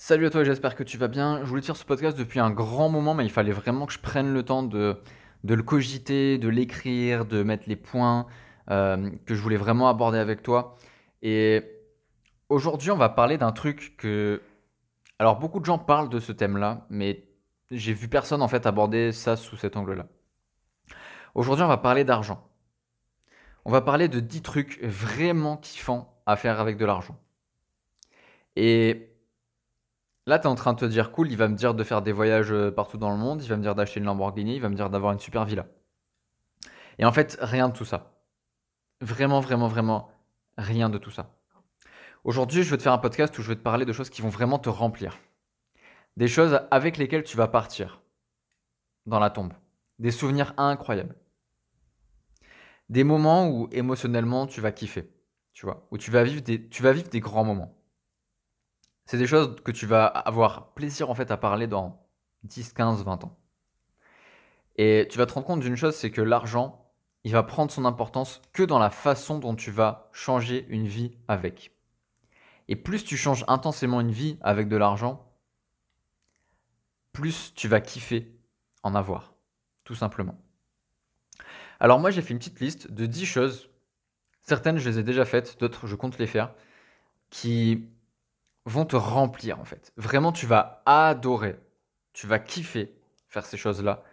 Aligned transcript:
Salut 0.00 0.26
à 0.26 0.30
toi, 0.30 0.44
j'espère 0.44 0.76
que 0.76 0.84
tu 0.84 0.96
vas 0.96 1.08
bien. 1.08 1.40
Je 1.40 1.46
voulais 1.46 1.60
te 1.60 1.72
ce 1.72 1.84
podcast 1.84 2.16
depuis 2.16 2.38
un 2.38 2.52
grand 2.52 2.88
moment, 2.88 3.14
mais 3.14 3.24
il 3.24 3.32
fallait 3.32 3.50
vraiment 3.50 3.84
que 3.84 3.92
je 3.92 3.98
prenne 3.98 4.32
le 4.32 4.44
temps 4.44 4.62
de, 4.62 4.96
de 5.42 5.54
le 5.54 5.62
cogiter, 5.64 6.38
de 6.38 6.48
l'écrire, 6.48 7.26
de 7.26 7.42
mettre 7.42 7.64
les 7.68 7.74
points 7.74 8.28
euh, 8.70 9.10
que 9.26 9.34
je 9.34 9.42
voulais 9.42 9.56
vraiment 9.56 9.88
aborder 9.88 10.18
avec 10.18 10.44
toi. 10.44 10.76
Et 11.20 11.64
aujourd'hui, 12.48 12.92
on 12.92 12.96
va 12.96 13.08
parler 13.08 13.38
d'un 13.38 13.50
truc 13.50 13.96
que... 13.96 14.40
Alors, 15.18 15.40
beaucoup 15.40 15.58
de 15.58 15.64
gens 15.64 15.78
parlent 15.78 16.08
de 16.08 16.20
ce 16.20 16.30
thème-là, 16.30 16.86
mais 16.90 17.24
j'ai 17.72 17.92
vu 17.92 18.06
personne 18.06 18.40
en 18.40 18.48
fait 18.48 18.66
aborder 18.66 19.10
ça 19.10 19.34
sous 19.34 19.56
cet 19.56 19.76
angle-là. 19.76 20.06
Aujourd'hui, 21.34 21.64
on 21.64 21.68
va 21.68 21.76
parler 21.76 22.04
d'argent. 22.04 22.48
On 23.64 23.72
va 23.72 23.80
parler 23.80 24.06
de 24.06 24.20
10 24.20 24.42
trucs 24.42 24.80
vraiment 24.80 25.56
kiffants 25.56 26.22
à 26.24 26.36
faire 26.36 26.60
avec 26.60 26.76
de 26.76 26.84
l'argent. 26.84 27.18
Et 28.54 29.08
Là, 30.28 30.38
tu 30.38 30.44
es 30.44 30.46
en 30.50 30.54
train 30.56 30.74
de 30.74 30.78
te 30.78 30.84
dire, 30.84 31.10
cool, 31.10 31.30
il 31.30 31.38
va 31.38 31.48
me 31.48 31.54
dire 31.54 31.72
de 31.72 31.82
faire 31.82 32.02
des 32.02 32.12
voyages 32.12 32.52
euh, 32.52 32.70
partout 32.70 32.98
dans 32.98 33.10
le 33.10 33.16
monde, 33.16 33.42
il 33.42 33.48
va 33.48 33.56
me 33.56 33.62
dire 33.62 33.74
d'acheter 33.74 33.98
une 33.98 34.04
Lamborghini, 34.04 34.56
il 34.56 34.60
va 34.60 34.68
me 34.68 34.74
dire 34.74 34.90
d'avoir 34.90 35.14
une 35.14 35.18
super 35.18 35.46
villa. 35.46 35.64
Et 36.98 37.06
en 37.06 37.12
fait, 37.12 37.38
rien 37.40 37.70
de 37.70 37.72
tout 37.72 37.86
ça. 37.86 38.12
Vraiment, 39.00 39.40
vraiment, 39.40 39.68
vraiment, 39.68 40.10
rien 40.58 40.90
de 40.90 40.98
tout 40.98 41.10
ça. 41.10 41.34
Aujourd'hui, 42.24 42.62
je 42.62 42.68
vais 42.70 42.76
te 42.76 42.82
faire 42.82 42.92
un 42.92 42.98
podcast 42.98 43.38
où 43.38 43.42
je 43.42 43.48
vais 43.48 43.56
te 43.56 43.62
parler 43.62 43.86
de 43.86 43.92
choses 43.94 44.10
qui 44.10 44.20
vont 44.20 44.28
vraiment 44.28 44.58
te 44.58 44.68
remplir. 44.68 45.16
Des 46.18 46.28
choses 46.28 46.60
avec 46.70 46.98
lesquelles 46.98 47.24
tu 47.24 47.38
vas 47.38 47.48
partir 47.48 48.02
dans 49.06 49.20
la 49.20 49.30
tombe. 49.30 49.54
Des 49.98 50.10
souvenirs 50.10 50.52
incroyables. 50.58 51.16
Des 52.90 53.02
moments 53.02 53.48
où 53.48 53.70
émotionnellement 53.72 54.46
tu 54.46 54.60
vas 54.60 54.72
kiffer. 54.72 55.10
Tu 55.54 55.64
vois, 55.64 55.88
où 55.90 55.96
tu 55.96 56.10
vas 56.10 56.22
vivre 56.22 56.42
des, 56.42 56.68
tu 56.68 56.82
vas 56.82 56.92
vivre 56.92 57.08
des 57.08 57.20
grands 57.20 57.44
moments. 57.44 57.77
C'est 59.08 59.16
des 59.16 59.26
choses 59.26 59.56
que 59.64 59.72
tu 59.72 59.86
vas 59.86 60.04
avoir 60.04 60.74
plaisir 60.74 61.08
en 61.08 61.14
fait 61.14 61.30
à 61.30 61.38
parler 61.38 61.66
dans 61.66 62.06
10, 62.42 62.74
15, 62.74 63.04
20 63.04 63.24
ans. 63.24 63.38
Et 64.76 65.08
tu 65.10 65.16
vas 65.16 65.24
te 65.24 65.32
rendre 65.32 65.46
compte 65.46 65.60
d'une 65.60 65.76
chose, 65.76 65.96
c'est 65.96 66.10
que 66.10 66.20
l'argent, 66.20 66.92
il 67.24 67.32
va 67.32 67.42
prendre 67.42 67.72
son 67.72 67.86
importance 67.86 68.42
que 68.52 68.62
dans 68.62 68.78
la 68.78 68.90
façon 68.90 69.38
dont 69.38 69.54
tu 69.54 69.70
vas 69.70 70.10
changer 70.12 70.66
une 70.68 70.86
vie 70.86 71.16
avec. 71.26 71.72
Et 72.68 72.76
plus 72.76 73.02
tu 73.02 73.16
changes 73.16 73.46
intensément 73.48 74.02
une 74.02 74.10
vie 74.10 74.36
avec 74.42 74.68
de 74.68 74.76
l'argent, 74.76 75.32
plus 77.14 77.54
tu 77.54 77.66
vas 77.66 77.80
kiffer 77.80 78.38
en 78.82 78.94
avoir, 78.94 79.32
tout 79.84 79.94
simplement. 79.94 80.38
Alors 81.80 81.98
moi 81.98 82.10
j'ai 82.10 82.20
fait 82.20 82.34
une 82.34 82.40
petite 82.40 82.60
liste 82.60 82.92
de 82.92 83.06
10 83.06 83.24
choses, 83.24 83.70
certaines 84.42 84.76
je 84.76 84.90
les 84.90 84.98
ai 84.98 85.02
déjà 85.02 85.24
faites, 85.24 85.58
d'autres 85.58 85.86
je 85.86 85.96
compte 85.96 86.18
les 86.18 86.26
faire, 86.26 86.52
qui 87.30 87.88
vont 88.68 88.84
te 88.84 88.96
remplir 88.96 89.58
en 89.58 89.64
fait. 89.64 89.92
Vraiment, 89.96 90.32
tu 90.32 90.46
vas 90.46 90.82
adorer, 90.86 91.58
tu 92.12 92.26
vas 92.26 92.38
kiffer 92.38 92.94
faire 93.28 93.44
ces 93.46 93.56
choses-là. 93.56 94.04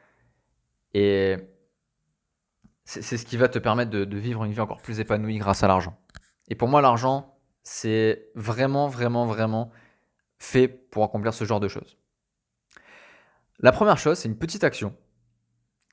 Et 0.94 1.38
c'est 2.86 3.18
ce 3.18 3.26
qui 3.26 3.38
va 3.38 3.48
te 3.50 3.60
permettre 3.60 3.92
de, 3.92 4.18
vivre 4.18 4.44
une 4.46 4.52
vie 4.52 4.60
encore 4.60 4.82
plus 4.82 5.00
épanouie 5.00 5.38
grâce 5.38 5.64
à 5.64 5.68
l'argent. 5.68 5.98
Et 6.48 6.56
pour 6.56 6.68
moi, 6.68 6.82
l'argent, 6.82 7.38
c'est 7.64 8.30
vraiment, 8.36 8.88
vraiment, 8.88 9.26
vraiment 9.26 9.72
fait 10.38 10.68
pour 10.68 11.04
accomplir 11.04 11.34
ce 11.34 11.44
genre 11.44 11.60
de 11.60 11.68
choses. 11.68 11.98
La 13.60 13.72
première 13.72 13.98
chose, 13.98 14.20
c'est 14.20 14.28
une 14.28 14.38
petite 14.38 14.64
action 14.64 14.96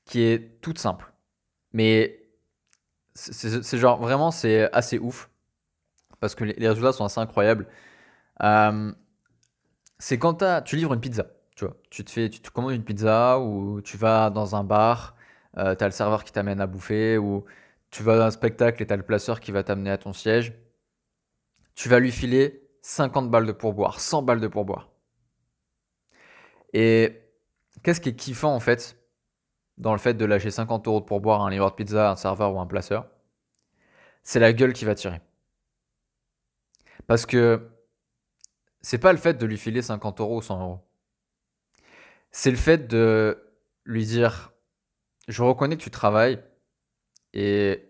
qui 0.05 0.21
est 0.21 0.61
toute 0.61 0.77
simple. 0.77 1.11
Mais 1.71 2.29
c'est 3.15 3.77
genre 3.77 3.99
vraiment, 3.99 4.31
c'est 4.31 4.71
assez 4.73 4.99
ouf. 4.99 5.29
Parce 6.19 6.35
que 6.35 6.43
les 6.43 6.67
résultats 6.67 6.93
sont 6.93 7.05
assez 7.05 7.19
incroyables. 7.19 7.67
Euh, 8.41 8.91
c'est 9.99 10.17
quand 10.17 10.43
tu 10.63 10.75
livres 10.75 10.93
une 10.93 11.01
pizza. 11.01 11.27
Tu 11.55 11.65
vois, 11.65 11.75
tu 11.89 12.03
te 12.03 12.11
fais, 12.11 12.29
tu 12.29 12.41
te 12.41 12.49
commandes 12.49 12.73
une 12.73 12.83
pizza 12.83 13.39
ou 13.39 13.81
tu 13.81 13.97
vas 13.97 14.29
dans 14.29 14.55
un 14.55 14.63
bar, 14.63 15.15
euh, 15.57 15.75
tu 15.75 15.83
as 15.83 15.87
le 15.87 15.91
serveur 15.91 16.23
qui 16.23 16.31
t'amène 16.31 16.59
à 16.61 16.67
bouffer 16.67 17.17
ou 17.17 17.45
tu 17.91 18.03
vas 18.03 18.17
dans 18.17 18.23
un 18.23 18.31
spectacle 18.31 18.81
et 18.81 18.87
tu 18.87 18.93
as 18.93 18.97
le 18.97 19.03
placeur 19.03 19.39
qui 19.39 19.51
va 19.51 19.63
t'amener 19.63 19.91
à 19.91 19.97
ton 19.97 20.13
siège. 20.13 20.53
Tu 21.75 21.89
vas 21.89 21.99
lui 21.99 22.11
filer 22.11 22.67
50 22.81 23.29
balles 23.29 23.45
de 23.45 23.51
pourboire, 23.51 23.99
100 23.99 24.23
balles 24.23 24.41
de 24.41 24.47
pourboire. 24.47 24.89
Et 26.73 27.21
qu'est-ce 27.83 28.01
qui 28.01 28.09
est 28.09 28.15
kiffant 28.15 28.53
en 28.55 28.59
fait 28.59 28.97
dans 29.77 29.93
le 29.93 29.99
fait 29.99 30.13
de 30.15 30.25
lâcher 30.25 30.51
50 30.51 30.87
euros 30.87 30.99
de 31.01 31.05
pourboire 31.05 31.41
à 31.41 31.45
un 31.47 31.49
livreur 31.49 31.71
de 31.71 31.75
pizza, 31.75 32.11
un 32.11 32.15
serveur 32.15 32.53
ou 32.53 32.59
un 32.59 32.67
placeur? 32.67 33.07
C'est 34.23 34.39
la 34.39 34.53
gueule 34.53 34.73
qui 34.73 34.85
va 34.85 34.95
tirer. 34.95 35.21
Parce 37.07 37.25
que 37.25 37.69
c'est 38.83 38.97
pas 38.97 39.13
le 39.13 39.17
fait 39.17 39.35
de 39.35 39.45
lui 39.45 39.57
filer 39.57 39.81
50 39.81 40.19
euros 40.19 40.37
ou 40.37 40.41
100 40.41 40.61
euros. 40.61 40.79
C'est 42.31 42.51
le 42.51 42.57
fait 42.57 42.87
de 42.87 43.41
lui 43.85 44.05
dire 44.05 44.51
Je 45.27 45.41
reconnais 45.41 45.77
que 45.77 45.83
tu 45.83 45.89
travailles 45.89 46.43
et 47.33 47.89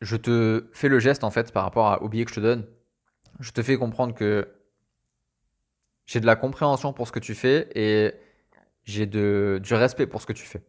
je 0.00 0.16
te 0.16 0.68
fais 0.72 0.88
le 0.88 0.98
geste 0.98 1.24
en 1.24 1.30
fait 1.30 1.52
par 1.52 1.64
rapport 1.64 2.02
au 2.02 2.08
billet 2.08 2.24
que 2.24 2.30
je 2.30 2.36
te 2.36 2.40
donne. 2.40 2.66
Je 3.40 3.52
te 3.52 3.62
fais 3.62 3.76
comprendre 3.76 4.14
que 4.14 4.48
j'ai 6.06 6.20
de 6.20 6.26
la 6.26 6.36
compréhension 6.36 6.92
pour 6.92 7.06
ce 7.06 7.12
que 7.12 7.20
tu 7.20 7.34
fais 7.34 7.68
et 7.74 8.14
j'ai 8.84 9.06
du 9.06 9.74
respect 9.74 10.06
pour 10.06 10.20
ce 10.22 10.26
que 10.26 10.32
tu 10.32 10.44
fais. 10.44 10.62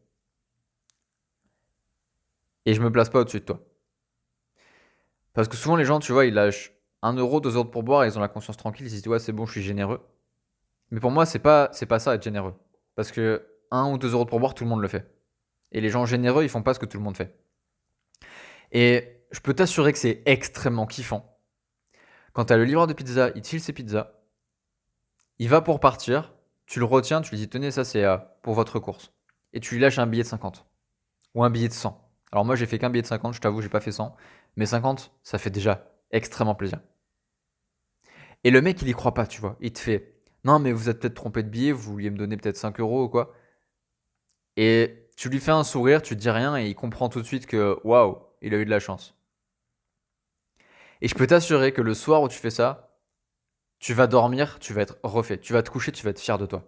Et 2.65 2.73
je 2.73 2.81
me 2.81 2.91
place 2.91 3.09
pas 3.09 3.19
au-dessus 3.21 3.39
de 3.39 3.45
toi. 3.45 3.61
Parce 5.33 5.47
que 5.47 5.57
souvent 5.57 5.75
les 5.75 5.85
gens, 5.85 5.99
tu 5.99 6.11
vois, 6.11 6.25
ils 6.25 6.33
lâchent 6.33 6.73
1 7.03 7.13
euro, 7.13 7.39
2 7.41 7.55
euros 7.55 7.65
pour 7.65 7.83
boire, 7.83 8.05
ils 8.05 8.17
ont 8.17 8.21
la 8.21 8.29
conscience 8.29 8.57
tranquille, 8.57 8.87
ils 8.87 8.89
se 8.89 8.95
disent 8.95 9.07
ouais 9.07 9.19
c'est 9.19 9.33
bon, 9.33 9.45
je 9.45 9.51
suis 9.51 9.61
généreux. 9.61 10.01
Mais 10.89 10.99
pour 10.99 11.11
moi, 11.11 11.25
c'est 11.25 11.39
pas, 11.39 11.69
c'est 11.73 11.85
pas 11.85 11.99
ça 11.99 12.15
être 12.15 12.23
généreux. 12.23 12.55
Parce 12.95 13.11
que 13.11 13.45
1 13.71 13.91
ou 13.91 13.97
2 13.97 14.13
euros 14.13 14.25
pour 14.25 14.39
boire, 14.39 14.53
tout 14.55 14.63
le 14.63 14.69
monde 14.69 14.81
le 14.81 14.87
fait. 14.87 15.13
Et 15.71 15.81
les 15.81 15.89
gens 15.89 16.05
généreux, 16.05 16.43
ils 16.43 16.49
font 16.49 16.63
pas 16.63 16.73
ce 16.73 16.79
que 16.79 16.85
tout 16.85 16.97
le 16.97 17.03
monde 17.03 17.17
fait. 17.17 17.37
Et 18.71 19.25
je 19.31 19.39
peux 19.39 19.53
t'assurer 19.53 19.91
que 19.91 19.99
c'est 19.99 20.23
extrêmement 20.25 20.85
kiffant. 20.85 21.37
Quand 22.33 22.45
tu 22.45 22.53
as 22.53 22.57
le 22.57 22.63
livreur 22.65 22.87
de 22.87 22.93
pizza, 22.93 23.31
il 23.35 23.41
te 23.41 23.57
ses 23.57 23.73
pizzas, 23.73 24.11
il 25.39 25.49
va 25.49 25.61
pour 25.61 25.79
partir, 25.79 26.33
tu 26.65 26.79
le 26.79 26.85
retiens, 26.85 27.21
tu 27.21 27.31
lui 27.31 27.37
dis 27.37 27.49
tenez, 27.49 27.71
ça 27.71 27.83
c'est 27.83 28.05
euh, 28.05 28.17
pour 28.41 28.53
votre 28.53 28.79
course. 28.79 29.11
Et 29.51 29.59
tu 29.59 29.75
lui 29.75 29.81
lâches 29.81 29.99
un 29.99 30.07
billet 30.07 30.23
de 30.23 30.27
50. 30.27 30.65
Ou 31.35 31.43
un 31.43 31.49
billet 31.49 31.67
de 31.67 31.73
100. 31.73 31.99
Alors 32.31 32.45
moi 32.45 32.55
j'ai 32.55 32.65
fait 32.65 32.79
qu'un 32.79 32.89
billet 32.89 33.01
de 33.01 33.07
50, 33.07 33.33
je 33.33 33.41
t'avoue, 33.41 33.61
j'ai 33.61 33.69
pas 33.69 33.81
fait 33.81 33.91
100. 33.91 34.15
Mais 34.55 34.65
50, 34.65 35.11
ça 35.23 35.37
fait 35.37 35.49
déjà 35.49 35.87
extrêmement 36.11 36.55
plaisir. 36.55 36.79
Et 38.43 38.51
le 38.51 38.61
mec, 38.61 38.81
il 38.81 38.87
y 38.89 38.93
croit 38.93 39.13
pas, 39.13 39.27
tu 39.27 39.41
vois. 39.41 39.57
Il 39.61 39.73
te 39.73 39.79
fait 39.79 40.15
Non, 40.43 40.59
mais 40.59 40.71
vous 40.71 40.89
êtes 40.89 40.99
peut-être 40.99 41.15
trompé 41.15 41.43
de 41.43 41.49
billet, 41.49 41.71
vous 41.71 41.91
vouliez 41.91 42.09
me 42.09 42.17
donner 42.17 42.37
peut-être 42.37 42.57
5 42.57 42.79
euros 42.79 43.03
ou 43.05 43.09
quoi. 43.09 43.33
Et 44.57 45.07
tu 45.17 45.29
lui 45.29 45.39
fais 45.39 45.51
un 45.51 45.63
sourire, 45.63 46.01
tu 46.01 46.15
te 46.15 46.21
dis 46.21 46.29
rien 46.29 46.57
et 46.57 46.67
il 46.67 46.75
comprend 46.75 47.09
tout 47.09 47.21
de 47.21 47.25
suite 47.25 47.45
que 47.45 47.79
waouh, 47.83 48.17
il 48.41 48.53
a 48.53 48.57
eu 48.57 48.65
de 48.65 48.69
la 48.69 48.79
chance. 48.79 49.15
Et 51.01 51.07
je 51.07 51.15
peux 51.15 51.27
t'assurer 51.27 51.73
que 51.73 51.81
le 51.81 51.93
soir 51.93 52.21
où 52.21 52.29
tu 52.29 52.37
fais 52.37 52.49
ça, 52.49 52.97
tu 53.79 53.93
vas 53.93 54.07
dormir, 54.07 54.59
tu 54.59 54.73
vas 54.73 54.81
être 54.81 54.97
refait. 55.03 55.37
Tu 55.37 55.53
vas 55.53 55.63
te 55.63 55.69
coucher, 55.69 55.91
tu 55.91 56.03
vas 56.03 56.11
être 56.11 56.19
fier 56.19 56.37
de 56.37 56.45
toi. 56.45 56.63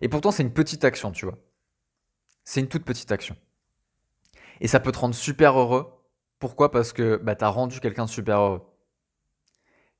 Et 0.00 0.08
pourtant, 0.08 0.30
c'est 0.30 0.42
une 0.42 0.52
petite 0.52 0.84
action, 0.84 1.10
tu 1.10 1.24
vois. 1.26 1.38
C'est 2.44 2.60
une 2.60 2.68
toute 2.68 2.84
petite 2.84 3.10
action. 3.12 3.36
Et 4.60 4.68
ça 4.68 4.80
peut 4.80 4.92
te 4.92 4.98
rendre 4.98 5.14
super 5.14 5.58
heureux. 5.58 5.92
Pourquoi? 6.38 6.70
Parce 6.70 6.92
que 6.92 7.16
bah, 7.16 7.34
tu 7.34 7.44
as 7.44 7.48
rendu 7.48 7.80
quelqu'un 7.80 8.06
super 8.06 8.38
heureux. 8.38 8.62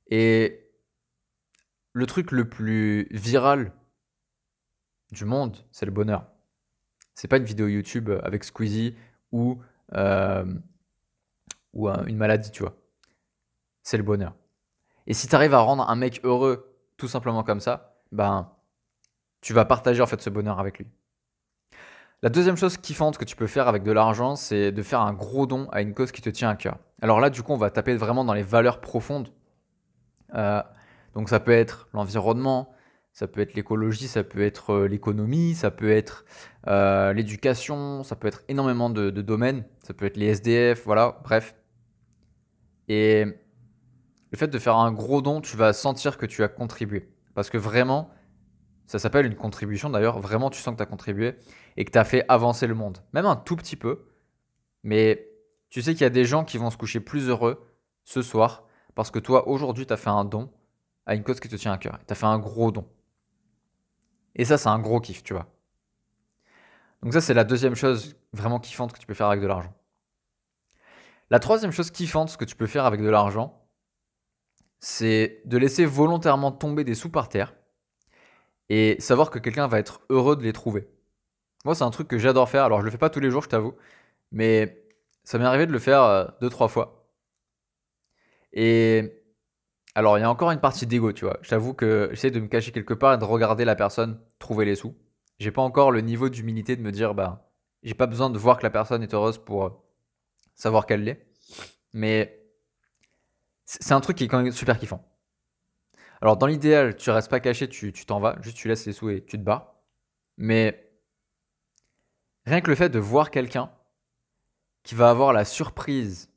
Et 0.09 0.60
le 1.93 2.05
truc 2.05 2.31
le 2.31 2.47
plus 2.47 3.07
viral 3.11 3.73
du 5.11 5.25
monde, 5.25 5.57
c'est 5.71 5.85
le 5.85 5.91
bonheur. 5.91 6.25
C'est 7.13 7.27
pas 7.27 7.37
une 7.37 7.43
vidéo 7.43 7.67
YouTube 7.67 8.09
avec 8.23 8.43
Squeezie 8.43 8.95
ou, 9.31 9.61
euh, 9.93 10.45
une 11.73 12.17
maladie, 12.17 12.51
tu 12.51 12.63
vois. 12.63 12.75
C'est 13.83 13.97
le 13.97 14.03
bonheur. 14.03 14.33
Et 15.07 15.13
si 15.13 15.27
tu 15.27 15.35
arrives 15.35 15.53
à 15.53 15.59
rendre 15.59 15.89
un 15.89 15.95
mec 15.95 16.21
heureux 16.23 16.77
tout 16.97 17.07
simplement 17.07 17.43
comme 17.43 17.59
ça, 17.59 17.95
ben 18.11 18.51
tu 19.41 19.53
vas 19.53 19.65
partager 19.65 20.01
en 20.01 20.05
fait 20.05 20.21
ce 20.21 20.29
bonheur 20.29 20.59
avec 20.59 20.79
lui. 20.79 20.87
La 22.21 22.29
deuxième 22.29 22.55
chose 22.55 22.77
kiffante 22.77 23.17
que 23.17 23.25
tu 23.25 23.35
peux 23.35 23.47
faire 23.47 23.67
avec 23.67 23.81
de 23.81 23.91
l'argent, 23.91 24.35
c'est 24.35 24.71
de 24.71 24.83
faire 24.83 25.01
un 25.01 25.13
gros 25.13 25.47
don 25.47 25.67
à 25.71 25.81
une 25.81 25.95
cause 25.95 26.11
qui 26.11 26.21
te 26.21 26.29
tient 26.29 26.49
à 26.49 26.55
cœur. 26.55 26.77
Alors 27.01 27.19
là, 27.19 27.31
du 27.31 27.41
coup, 27.41 27.51
on 27.51 27.57
va 27.57 27.71
taper 27.71 27.95
vraiment 27.95 28.23
dans 28.23 28.35
les 28.35 28.43
valeurs 28.43 28.79
profondes. 28.79 29.29
Euh, 30.35 30.61
donc 31.13 31.29
ça 31.29 31.39
peut 31.39 31.51
être 31.51 31.89
l'environnement, 31.93 32.73
ça 33.13 33.27
peut 33.27 33.41
être 33.41 33.53
l'écologie, 33.53 34.07
ça 34.07 34.23
peut 34.23 34.41
être 34.41 34.71
euh, 34.71 34.87
l'économie, 34.87 35.53
ça 35.53 35.69
peut 35.71 35.91
être 35.91 36.25
euh, 36.67 37.11
l'éducation, 37.13 38.03
ça 38.03 38.15
peut 38.15 38.27
être 38.27 38.43
énormément 38.47 38.89
de, 38.89 39.09
domaines, 39.09 39.65
ça 39.83 39.93
peut 39.93 40.05
être 40.05 40.17
les 40.17 40.27
SDF, 40.27 40.85
voilà, 40.85 41.19
bref. 41.23 41.55
Et 42.87 43.25
le 43.25 44.37
fait 44.37 44.47
de 44.47 44.59
faire 44.59 44.77
un 44.77 44.91
gros 44.91 45.21
don, 45.21 45.41
tu 45.41 45.57
vas 45.57 45.73
sentir 45.73 46.17
que 46.17 46.25
tu 46.25 46.43
as 46.43 46.47
contribué. 46.47 47.09
Parce 47.33 47.49
que 47.49 47.57
vraiment, 47.57 48.11
ça 48.87 48.99
s'appelle 48.99 49.25
une 49.25 49.35
contribution 49.35 49.89
d'ailleurs, 49.89 50.19
vraiment 50.19 50.49
tu 50.49 50.61
sens 50.61 50.73
que 50.73 50.77
tu 50.77 50.83
as 50.83 50.87
contribué 50.87 51.35
et 51.77 51.85
que 51.85 51.91
tu 51.91 51.97
as 51.97 52.05
fait 52.05 52.25
avancer 52.29 52.67
le 52.67 52.75
monde. 52.75 52.99
Même 53.13 53.25
un 53.25 53.35
tout 53.35 53.55
petit 53.55 53.75
peu, 53.75 54.05
mais 54.83 55.27
tu 55.69 55.81
sais 55.81 55.93
qu'il 55.93 56.01
y 56.01 56.05
a 56.05 56.09
des 56.09 56.25
gens 56.25 56.43
qui 56.43 56.57
vont 56.57 56.69
se 56.69 56.77
coucher 56.77 56.99
plus 56.99 57.29
heureux 57.29 57.65
ce 58.03 58.21
soir 58.21 58.67
parce 58.95 59.11
que 59.11 59.19
toi 59.19 59.47
aujourd'hui 59.47 59.85
tu 59.85 59.93
as 59.93 59.97
fait 59.97 60.09
un 60.09 60.25
don 60.25 60.49
à 61.11 61.15
une 61.15 61.23
cause 61.23 61.41
qui 61.41 61.49
te 61.49 61.57
tient 61.57 61.73
à 61.73 61.77
cœur. 61.77 61.99
Tu 62.07 62.13
as 62.13 62.15
fait 62.15 62.25
un 62.25 62.39
gros 62.39 62.71
don. 62.71 62.87
Et 64.35 64.45
ça, 64.45 64.57
c'est 64.57 64.69
un 64.69 64.79
gros 64.79 65.01
kiff, 65.01 65.23
tu 65.23 65.33
vois. 65.33 65.47
Donc 67.03 67.11
ça, 67.11 67.19
c'est 67.19 67.33
la 67.33 67.43
deuxième 67.43 67.75
chose 67.75 68.15
vraiment 68.31 68.59
kiffante 68.59 68.93
que 68.93 68.99
tu 68.99 69.05
peux 69.05 69.13
faire 69.13 69.27
avec 69.27 69.41
de 69.41 69.47
l'argent. 69.47 69.73
La 71.29 71.39
troisième 71.39 71.71
chose 71.71 71.91
kiffante 71.91 72.37
que 72.37 72.45
tu 72.45 72.55
peux 72.55 72.65
faire 72.65 72.85
avec 72.85 73.01
de 73.01 73.09
l'argent, 73.09 73.67
c'est 74.79 75.41
de 75.43 75.57
laisser 75.57 75.85
volontairement 75.85 76.53
tomber 76.53 76.85
des 76.85 76.95
sous 76.95 77.09
par 77.09 77.27
terre 77.27 77.53
et 78.69 78.95
savoir 79.01 79.31
que 79.31 79.39
quelqu'un 79.39 79.67
va 79.67 79.79
être 79.79 79.99
heureux 80.09 80.37
de 80.37 80.43
les 80.43 80.53
trouver. 80.53 80.87
Moi, 81.65 81.75
c'est 81.75 81.83
un 81.83 81.91
truc 81.91 82.07
que 82.07 82.17
j'adore 82.17 82.49
faire. 82.49 82.63
Alors, 82.63 82.79
je 82.79 82.85
le 82.85 82.91
fais 82.91 82.97
pas 82.97 83.09
tous 83.09 83.19
les 83.19 83.29
jours, 83.29 83.43
je 83.43 83.49
t'avoue, 83.49 83.75
mais 84.31 84.87
ça 85.25 85.37
m'est 85.37 85.45
arrivé 85.45 85.65
de 85.65 85.73
le 85.73 85.79
faire 85.79 86.03
euh, 86.03 86.25
deux, 86.39 86.49
trois 86.49 86.69
fois. 86.69 87.09
Et 88.53 89.20
alors, 89.93 90.17
il 90.17 90.21
y 90.21 90.23
a 90.23 90.29
encore 90.29 90.51
une 90.51 90.59
partie 90.61 90.87
d'ego, 90.87 91.11
tu 91.11 91.25
vois. 91.25 91.37
J'avoue 91.41 91.73
que 91.73 92.09
j'essaie 92.11 92.31
de 92.31 92.39
me 92.39 92.47
cacher 92.47 92.71
quelque 92.71 92.93
part 92.93 93.13
et 93.13 93.17
de 93.17 93.25
regarder 93.25 93.65
la 93.65 93.75
personne 93.75 94.21
trouver 94.39 94.65
les 94.65 94.75
sous. 94.75 94.95
J'ai 95.39 95.51
pas 95.51 95.61
encore 95.61 95.91
le 95.91 96.01
niveau 96.01 96.29
d'humilité 96.29 96.75
de 96.75 96.81
me 96.81 96.91
dire, 96.91 97.13
bah, 97.13 97.51
j'ai 97.83 97.93
pas 97.93 98.07
besoin 98.07 98.29
de 98.29 98.37
voir 98.37 98.57
que 98.57 98.63
la 98.63 98.69
personne 98.69 99.03
est 99.03 99.13
heureuse 99.13 99.37
pour 99.37 99.65
euh, 99.65 99.69
savoir 100.55 100.85
qu'elle 100.85 101.03
l'est. 101.03 101.27
Mais 101.93 102.41
c'est 103.65 103.93
un 103.93 103.99
truc 103.99 104.17
qui 104.17 104.23
est 104.23 104.27
quand 104.27 104.41
même 104.41 104.51
super 104.53 104.79
kiffant. 104.79 105.05
Alors, 106.21 106.37
dans 106.37 106.47
l'idéal, 106.47 106.95
tu 106.95 107.09
restes 107.09 107.29
pas 107.29 107.39
caché, 107.39 107.67
tu 107.67 107.91
t'en 108.05 108.19
vas, 108.19 108.37
juste 108.41 108.55
tu 108.55 108.67
laisses 108.67 108.85
les 108.85 108.93
sous 108.93 109.09
et 109.09 109.25
tu 109.25 109.37
te 109.37 109.43
bats. 109.43 109.83
Mais 110.37 110.89
rien 112.45 112.61
que 112.61 112.69
le 112.69 112.75
fait 112.75 112.89
de 112.89 112.99
voir 112.99 113.29
quelqu'un 113.29 113.71
qui 114.83 114.95
va 114.95 115.09
avoir 115.09 115.33
la 115.33 115.43
surprise 115.43 116.29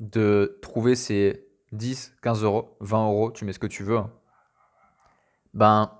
de 0.00 0.58
trouver 0.62 0.96
ses 0.96 1.49
10, 1.72 2.16
15 2.22 2.42
euros, 2.42 2.76
20 2.80 3.06
euros, 3.06 3.30
tu 3.30 3.44
mets 3.44 3.52
ce 3.52 3.58
que 3.58 3.66
tu 3.66 3.84
veux, 3.84 3.98
hein. 3.98 4.10
ben, 5.54 5.92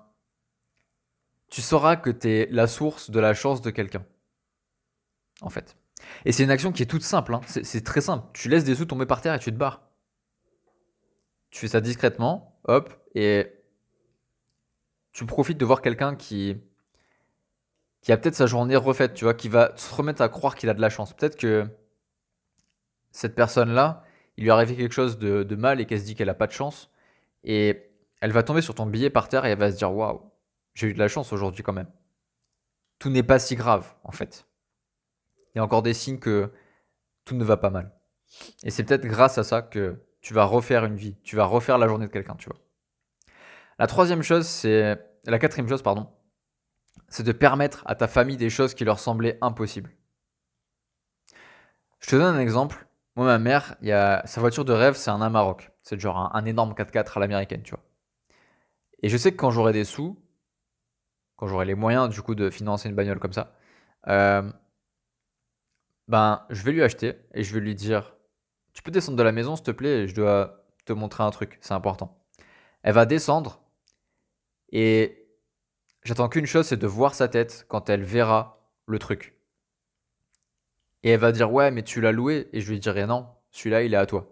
tu 1.49 1.61
sauras 1.61 1.95
que 1.95 2.09
tu 2.09 2.29
es 2.29 2.47
la 2.51 2.67
source 2.67 3.11
de 3.11 3.19
la 3.19 3.33
chance 3.33 3.61
de 3.61 3.69
quelqu'un. 3.71 4.05
En 5.41 5.49
fait. 5.49 5.75
Et 6.25 6.31
c'est 6.31 6.43
une 6.43 6.51
action 6.51 6.71
qui 6.71 6.83
est 6.83 6.87
toute 6.87 7.03
simple, 7.03 7.33
hein. 7.33 7.41
c'est 7.47 7.83
très 7.83 8.01
simple. 8.01 8.27
Tu 8.33 8.49
laisses 8.49 8.63
des 8.63 8.75
sous 8.75 8.85
tomber 8.85 9.05
par 9.05 9.21
terre 9.21 9.33
et 9.33 9.39
tu 9.39 9.51
te 9.51 9.57
barres. 9.57 9.81
Tu 11.49 11.59
fais 11.59 11.67
ça 11.67 11.81
discrètement, 11.81 12.59
hop, 12.63 12.93
et 13.13 13.51
tu 15.11 15.25
profites 15.25 15.57
de 15.57 15.65
voir 15.65 15.81
quelqu'un 15.81 16.15
qui, 16.15 16.57
qui 18.01 18.11
a 18.11 18.17
peut-être 18.17 18.35
sa 18.35 18.45
journée 18.45 18.75
refaite, 18.75 19.13
tu 19.13 19.25
vois, 19.25 19.33
qui 19.33 19.49
va 19.49 19.75
se 19.75 19.93
remettre 19.93 20.21
à 20.21 20.29
croire 20.29 20.55
qu'il 20.55 20.69
a 20.69 20.73
de 20.73 20.81
la 20.81 20.89
chance. 20.89 21.13
Peut-être 21.13 21.35
que 21.35 21.67
cette 23.11 23.35
personne-là, 23.35 24.03
il 24.41 24.45
lui 24.45 24.49
est 24.49 24.53
arrivé 24.53 24.75
quelque 24.75 24.93
chose 24.93 25.19
de, 25.19 25.55
mal 25.55 25.79
et 25.79 25.85
qu'elle 25.85 25.99
se 25.99 26.05
dit 26.05 26.15
qu'elle 26.15 26.29
a 26.29 26.33
pas 26.33 26.47
de 26.47 26.51
chance. 26.51 26.89
Et 27.43 27.91
elle 28.21 28.31
va 28.31 28.41
tomber 28.41 28.63
sur 28.63 28.73
ton 28.73 28.87
billet 28.87 29.11
par 29.11 29.29
terre 29.29 29.45
et 29.45 29.51
elle 29.51 29.59
va 29.59 29.71
se 29.71 29.77
dire 29.77 29.93
Waouh, 29.93 30.19
j'ai 30.73 30.87
eu 30.87 30.93
de 30.95 30.99
la 30.99 31.07
chance 31.07 31.31
aujourd'hui 31.31 31.61
quand 31.61 31.73
même. 31.73 31.91
Tout 32.97 33.11
n'est 33.11 33.21
pas 33.21 33.37
si 33.37 33.55
grave, 33.55 33.93
en 34.03 34.11
fait. 34.11 34.47
Il 35.53 35.59
y 35.59 35.61
a 35.61 35.63
encore 35.63 35.83
des 35.83 35.93
signes 35.93 36.17
que 36.17 36.51
tout 37.23 37.35
ne 37.35 37.43
va 37.43 37.55
pas 37.55 37.69
mal. 37.69 37.91
Et 38.63 38.71
c'est 38.71 38.83
peut-être 38.83 39.05
grâce 39.05 39.37
à 39.37 39.43
ça 39.43 39.61
que 39.61 40.01
tu 40.21 40.33
vas 40.33 40.45
refaire 40.45 40.85
une 40.85 40.95
vie, 40.95 41.17
tu 41.21 41.35
vas 41.35 41.45
refaire 41.45 41.77
la 41.77 41.87
journée 41.87 42.07
de 42.07 42.11
quelqu'un, 42.11 42.35
tu 42.35 42.49
vois. 42.49 42.57
La 43.77 43.85
troisième 43.85 44.23
chose, 44.23 44.47
c'est. 44.47 44.99
La 45.25 45.37
quatrième 45.37 45.69
chose, 45.69 45.83
pardon, 45.83 46.09
c'est 47.09 47.21
de 47.21 47.31
permettre 47.31 47.83
à 47.85 47.93
ta 47.93 48.07
famille 48.07 48.37
des 48.37 48.49
choses 48.49 48.73
qui 48.73 48.85
leur 48.85 48.97
semblaient 48.97 49.37
impossibles. 49.41 49.91
Je 51.99 52.09
te 52.09 52.15
donne 52.15 52.35
un 52.35 52.39
exemple. 52.39 52.87
Moi, 53.15 53.25
ma 53.25 53.39
mère, 53.39 53.75
y 53.81 53.89
sa 53.89 54.39
voiture 54.41 54.65
de 54.65 54.73
rêve, 54.73 54.95
c'est 54.95 55.09
un 55.09 55.21
Amarok. 55.21 55.71
C'est 55.83 55.99
genre 55.99 56.33
un, 56.35 56.45
énorme 56.45 56.73
4x4 56.73 57.17
à 57.17 57.19
l'américaine, 57.19 57.61
tu 57.63 57.71
vois. 57.71 57.83
Et 59.03 59.09
je 59.09 59.17
sais 59.17 59.31
que 59.31 59.37
quand 59.37 59.51
j'aurai 59.51 59.73
des 59.73 59.83
sous, 59.83 60.17
quand 61.35 61.47
j'aurai 61.47 61.65
les 61.65 61.75
moyens, 61.75 62.09
du 62.09 62.21
coup, 62.21 62.35
de 62.35 62.49
financer 62.49 62.87
une 62.87 62.95
bagnole 62.95 63.19
comme 63.19 63.33
ça, 63.33 63.53
euh, 64.07 64.49
ben, 66.07 66.45
je 66.49 66.63
vais 66.63 66.71
lui 66.71 66.83
acheter 66.83 67.15
et 67.33 67.43
je 67.43 67.53
vais 67.53 67.59
lui 67.59 67.75
dire 67.75 68.15
Tu 68.73 68.83
peux 68.83 68.91
descendre 68.91 69.17
de 69.17 69.23
la 69.23 69.31
maison, 69.31 69.55
s'il 69.55 69.65
te 69.65 69.71
plaît, 69.71 70.07
je 70.07 70.15
dois 70.15 70.65
te 70.85 70.93
montrer 70.93 71.23
un 71.23 71.31
truc, 71.31 71.57
c'est 71.61 71.73
important. 71.73 72.17
Elle 72.83 72.93
va 72.93 73.05
descendre 73.05 73.61
et 74.71 75.27
j'attends 76.03 76.29
qu'une 76.29 76.45
chose, 76.45 76.67
c'est 76.67 76.77
de 76.77 76.87
voir 76.87 77.13
sa 77.15 77.27
tête 77.27 77.65
quand 77.67 77.89
elle 77.89 78.03
verra 78.03 78.59
le 78.85 78.99
truc. 78.99 79.35
Et 81.03 81.11
elle 81.11 81.19
va 81.19 81.31
dire 81.31 81.51
ouais 81.51 81.71
mais 81.71 81.83
tu 81.83 82.01
l'as 82.01 82.11
loué 82.11 82.49
et 82.53 82.61
je 82.61 82.71
lui 82.71 82.79
dirai 82.79 83.05
non, 83.07 83.27
celui-là 83.51 83.83
il 83.83 83.93
est 83.93 83.97
à 83.97 84.05
toi. 84.05 84.31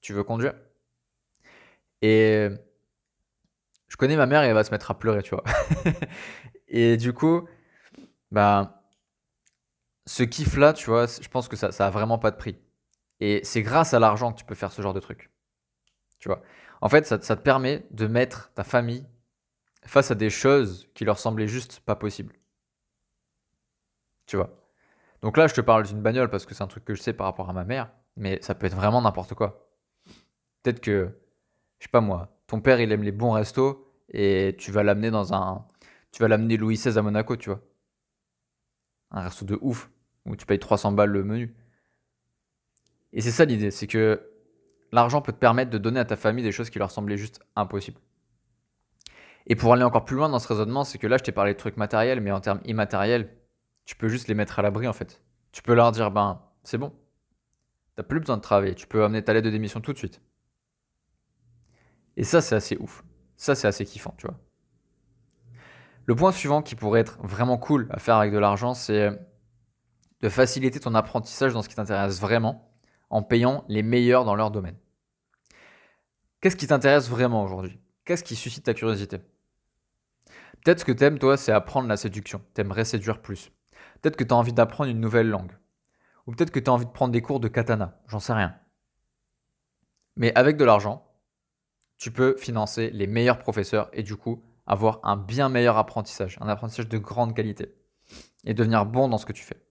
Tu 0.00 0.12
veux 0.12 0.24
conduire? 0.24 0.54
Et 2.02 2.48
je 3.88 3.96
connais 3.96 4.16
ma 4.16 4.26
mère 4.26 4.42
et 4.42 4.48
elle 4.48 4.54
va 4.54 4.64
se 4.64 4.70
mettre 4.70 4.90
à 4.90 4.98
pleurer, 4.98 5.22
tu 5.22 5.34
vois. 5.34 5.44
et 6.68 6.96
du 6.96 7.12
coup, 7.12 7.46
bah 8.30 8.82
ce 10.06 10.22
kiff 10.22 10.56
là, 10.56 10.72
tu 10.72 10.86
vois, 10.90 11.06
je 11.06 11.28
pense 11.28 11.48
que 11.48 11.56
ça, 11.56 11.72
ça 11.72 11.86
a 11.86 11.90
vraiment 11.90 12.18
pas 12.18 12.30
de 12.30 12.36
prix. 12.36 12.58
Et 13.20 13.40
c'est 13.44 13.62
grâce 13.62 13.94
à 13.94 13.98
l'argent 14.00 14.32
que 14.32 14.38
tu 14.38 14.44
peux 14.44 14.54
faire 14.54 14.72
ce 14.72 14.82
genre 14.82 14.94
de 14.94 15.00
truc. 15.00 15.30
Tu 16.18 16.28
vois? 16.28 16.42
En 16.80 16.88
fait, 16.88 17.06
ça, 17.06 17.20
ça 17.22 17.36
te 17.36 17.42
permet 17.42 17.86
de 17.90 18.06
mettre 18.06 18.52
ta 18.54 18.64
famille 18.64 19.06
face 19.84 20.10
à 20.10 20.14
des 20.14 20.30
choses 20.30 20.88
qui 20.94 21.04
leur 21.04 21.18
semblaient 21.18 21.48
juste 21.48 21.80
pas 21.80 21.96
possibles. 21.96 22.34
Tu 24.26 24.36
vois? 24.36 24.50
Donc 25.22 25.36
là, 25.36 25.46
je 25.46 25.54
te 25.54 25.60
parle 25.60 25.86
d'une 25.86 26.02
bagnole 26.02 26.28
parce 26.28 26.46
que 26.46 26.54
c'est 26.54 26.62
un 26.62 26.68
truc 26.68 26.84
que 26.84 26.94
je 26.94 27.00
sais 27.00 27.12
par 27.12 27.26
rapport 27.26 27.48
à 27.48 27.52
ma 27.52 27.64
mère, 27.64 27.90
mais 28.16 28.40
ça 28.42 28.54
peut 28.54 28.66
être 28.66 28.74
vraiment 28.74 29.00
n'importe 29.00 29.34
quoi. 29.34 29.68
Peut-être 30.62 30.80
que, 30.80 31.16
je 31.78 31.84
sais 31.84 31.90
pas 31.90 32.00
moi, 32.00 32.36
ton 32.46 32.60
père 32.60 32.80
il 32.80 32.90
aime 32.92 33.02
les 33.02 33.12
bons 33.12 33.32
restos 33.32 33.88
et 34.08 34.56
tu 34.58 34.72
vas 34.72 34.82
l'amener 34.82 35.10
dans 35.10 35.32
un. 35.32 35.64
Tu 36.10 36.22
vas 36.22 36.28
l'amener 36.28 36.56
Louis 36.56 36.74
XVI 36.76 36.98
à 36.98 37.02
Monaco, 37.02 37.36
tu 37.36 37.50
vois. 37.50 37.60
Un 39.12 39.22
resto 39.22 39.44
de 39.44 39.58
ouf, 39.62 39.90
où 40.26 40.36
tu 40.36 40.44
payes 40.44 40.58
300 40.58 40.92
balles 40.92 41.10
le 41.10 41.24
menu. 41.24 41.56
Et 43.12 43.20
c'est 43.20 43.30
ça 43.30 43.44
l'idée, 43.44 43.70
c'est 43.70 43.86
que 43.86 44.28
l'argent 44.90 45.22
peut 45.22 45.32
te 45.32 45.38
permettre 45.38 45.70
de 45.70 45.78
donner 45.78 46.00
à 46.00 46.04
ta 46.04 46.16
famille 46.16 46.44
des 46.44 46.52
choses 46.52 46.70
qui 46.70 46.78
leur 46.78 46.90
semblaient 46.90 47.16
juste 47.16 47.40
impossibles. 47.56 48.00
Et 49.46 49.56
pour 49.56 49.72
aller 49.72 49.82
encore 49.82 50.04
plus 50.04 50.16
loin 50.16 50.28
dans 50.28 50.38
ce 50.38 50.48
raisonnement, 50.48 50.84
c'est 50.84 50.98
que 50.98 51.06
là, 51.06 51.16
je 51.18 51.24
t'ai 51.24 51.32
parlé 51.32 51.52
de 51.52 51.58
trucs 51.58 51.76
matériels, 51.76 52.20
mais 52.20 52.30
en 52.30 52.40
termes 52.40 52.60
immatériels, 52.64 53.28
tu 53.84 53.96
peux 53.96 54.08
juste 54.08 54.28
les 54.28 54.34
mettre 54.34 54.58
à 54.58 54.62
l'abri 54.62 54.86
en 54.88 54.92
fait. 54.92 55.22
Tu 55.52 55.62
peux 55.62 55.74
leur 55.74 55.92
dire, 55.92 56.10
ben, 56.10 56.42
c'est 56.64 56.78
bon. 56.78 56.92
T'as 57.94 58.02
plus 58.02 58.20
besoin 58.20 58.36
de 58.36 58.42
travailler. 58.42 58.74
Tu 58.74 58.86
peux 58.86 59.04
amener 59.04 59.22
ta 59.22 59.32
lettre 59.32 59.46
de 59.46 59.50
démission 59.50 59.80
tout 59.80 59.92
de 59.92 59.98
suite. 59.98 60.22
Et 62.16 62.24
ça, 62.24 62.40
c'est 62.40 62.54
assez 62.54 62.76
ouf. 62.78 63.04
Ça, 63.36 63.54
c'est 63.54 63.66
assez 63.66 63.84
kiffant, 63.84 64.14
tu 64.18 64.26
vois. 64.26 64.38
Le 66.06 66.14
point 66.14 66.32
suivant 66.32 66.62
qui 66.62 66.74
pourrait 66.74 67.00
être 67.00 67.18
vraiment 67.22 67.58
cool 67.58 67.86
à 67.90 67.98
faire 67.98 68.16
avec 68.16 68.32
de 68.32 68.38
l'argent, 68.38 68.74
c'est 68.74 69.10
de 70.20 70.28
faciliter 70.28 70.80
ton 70.80 70.94
apprentissage 70.94 71.52
dans 71.52 71.62
ce 71.62 71.68
qui 71.68 71.74
t'intéresse 71.74 72.20
vraiment 72.20 72.72
en 73.10 73.22
payant 73.22 73.64
les 73.68 73.82
meilleurs 73.82 74.24
dans 74.24 74.34
leur 74.34 74.50
domaine. 74.50 74.76
Qu'est-ce 76.40 76.56
qui 76.56 76.66
t'intéresse 76.66 77.08
vraiment 77.08 77.44
aujourd'hui? 77.44 77.78
Qu'est-ce 78.04 78.24
qui 78.24 78.36
suscite 78.36 78.64
ta 78.64 78.74
curiosité? 78.74 79.18
Peut-être 80.64 80.80
ce 80.80 80.84
que 80.84 80.92
t'aimes, 80.92 81.18
toi, 81.18 81.36
c'est 81.36 81.52
apprendre 81.52 81.88
la 81.88 81.96
séduction. 81.96 82.40
T'aimerais 82.54 82.84
séduire 82.84 83.20
plus. 83.20 83.52
Peut-être 84.02 84.16
que 84.16 84.24
tu 84.24 84.34
as 84.34 84.36
envie 84.36 84.52
d'apprendre 84.52 84.90
une 84.90 85.00
nouvelle 85.00 85.28
langue. 85.28 85.56
Ou 86.26 86.32
peut-être 86.32 86.50
que 86.50 86.60
tu 86.60 86.68
as 86.68 86.72
envie 86.72 86.86
de 86.86 86.90
prendre 86.90 87.12
des 87.12 87.22
cours 87.22 87.40
de 87.40 87.48
katana. 87.48 88.00
J'en 88.08 88.20
sais 88.20 88.32
rien. 88.32 88.56
Mais 90.16 90.34
avec 90.34 90.56
de 90.56 90.64
l'argent, 90.64 91.08
tu 91.96 92.10
peux 92.10 92.36
financer 92.36 92.90
les 92.90 93.06
meilleurs 93.06 93.38
professeurs 93.38 93.88
et 93.92 94.02
du 94.02 94.16
coup 94.16 94.44
avoir 94.66 95.00
un 95.04 95.16
bien 95.16 95.48
meilleur 95.48 95.78
apprentissage, 95.78 96.36
un 96.40 96.48
apprentissage 96.48 96.88
de 96.88 96.98
grande 96.98 97.34
qualité 97.34 97.74
et 98.44 98.54
devenir 98.54 98.86
bon 98.86 99.08
dans 99.08 99.18
ce 99.18 99.26
que 99.26 99.32
tu 99.32 99.42
fais. 99.42 99.62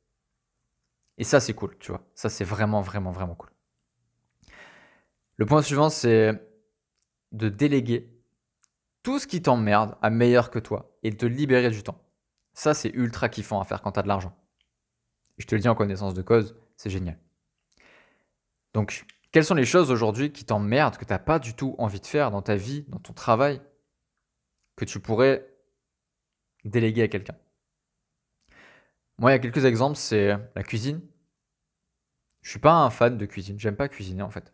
Et 1.17 1.23
ça, 1.23 1.39
c'est 1.39 1.53
cool, 1.53 1.77
tu 1.77 1.91
vois. 1.91 2.01
Ça, 2.15 2.29
c'est 2.29 2.43
vraiment, 2.43 2.81
vraiment, 2.81 3.11
vraiment 3.11 3.35
cool. 3.35 3.51
Le 5.38 5.45
point 5.45 5.61
suivant, 5.61 5.89
c'est 5.89 6.41
de 7.31 7.50
déléguer 7.50 8.11
tout 9.03 9.19
ce 9.19 9.27
qui 9.27 9.41
t'emmerde 9.41 9.95
à 10.01 10.09
meilleur 10.09 10.51
que 10.51 10.59
toi 10.59 10.95
et 11.03 11.11
de 11.11 11.15
te 11.15 11.25
libérer 11.25 11.69
du 11.69 11.83
temps. 11.83 12.01
Ça, 12.53 12.74
c'est 12.74 12.89
ultra 12.89 13.29
kiffant 13.29 13.62
à 13.62 13.65
faire 13.65 13.81
quand 13.81 13.93
tu 13.93 14.00
as 14.00 14.03
de 14.03 14.08
l'argent. 14.08 14.36
je 15.38 15.46
te 15.46 15.55
le 15.55 15.62
dis 15.62 15.70
en 15.70 15.75
connaissance 15.75 16.13
de 16.13 16.22
cause, 16.22 16.55
c'est 16.75 16.89
génial. 16.89 17.17
Donc, 18.74 19.05
quelles 19.31 19.46
sont 19.46 19.55
les 19.55 19.65
choses 19.65 19.91
aujourd'hui 19.91 20.31
qui 20.31 20.46
t'emmerdent, 20.46 20.98
que 20.98 21.05
tu 21.05 21.13
n'as 21.13 21.20
pas 21.20 21.39
du 21.39 21.53
tout 21.53 21.75
envie 21.77 22.00
de 22.00 22.05
faire 22.05 22.31
dans 22.31 22.41
ta 22.41 22.55
vie, 22.55 22.86
dans 22.89 23.00
ton 23.00 23.13
travail, 23.13 23.62
que 24.75 24.86
tu 24.86 25.00
pourrais 25.00 25.48
déléguer 26.65 27.03
à 27.03 27.08
quelqu'un? 27.08 27.38
Moi, 29.17 29.31
il 29.31 29.34
y 29.34 29.36
a 29.36 29.39
quelques 29.39 29.65
exemples, 29.65 29.98
c'est 29.98 30.36
la 30.55 30.63
cuisine. 30.63 31.01
Je 32.41 32.50
suis 32.50 32.60
pas 32.60 32.74
un 32.74 32.89
fan 32.89 33.17
de 33.17 33.25
cuisine, 33.25 33.60
j'aime 33.60 33.75
pas 33.75 33.88
cuisiner 33.88 34.24
en 34.24 34.31
fait. 34.31 34.51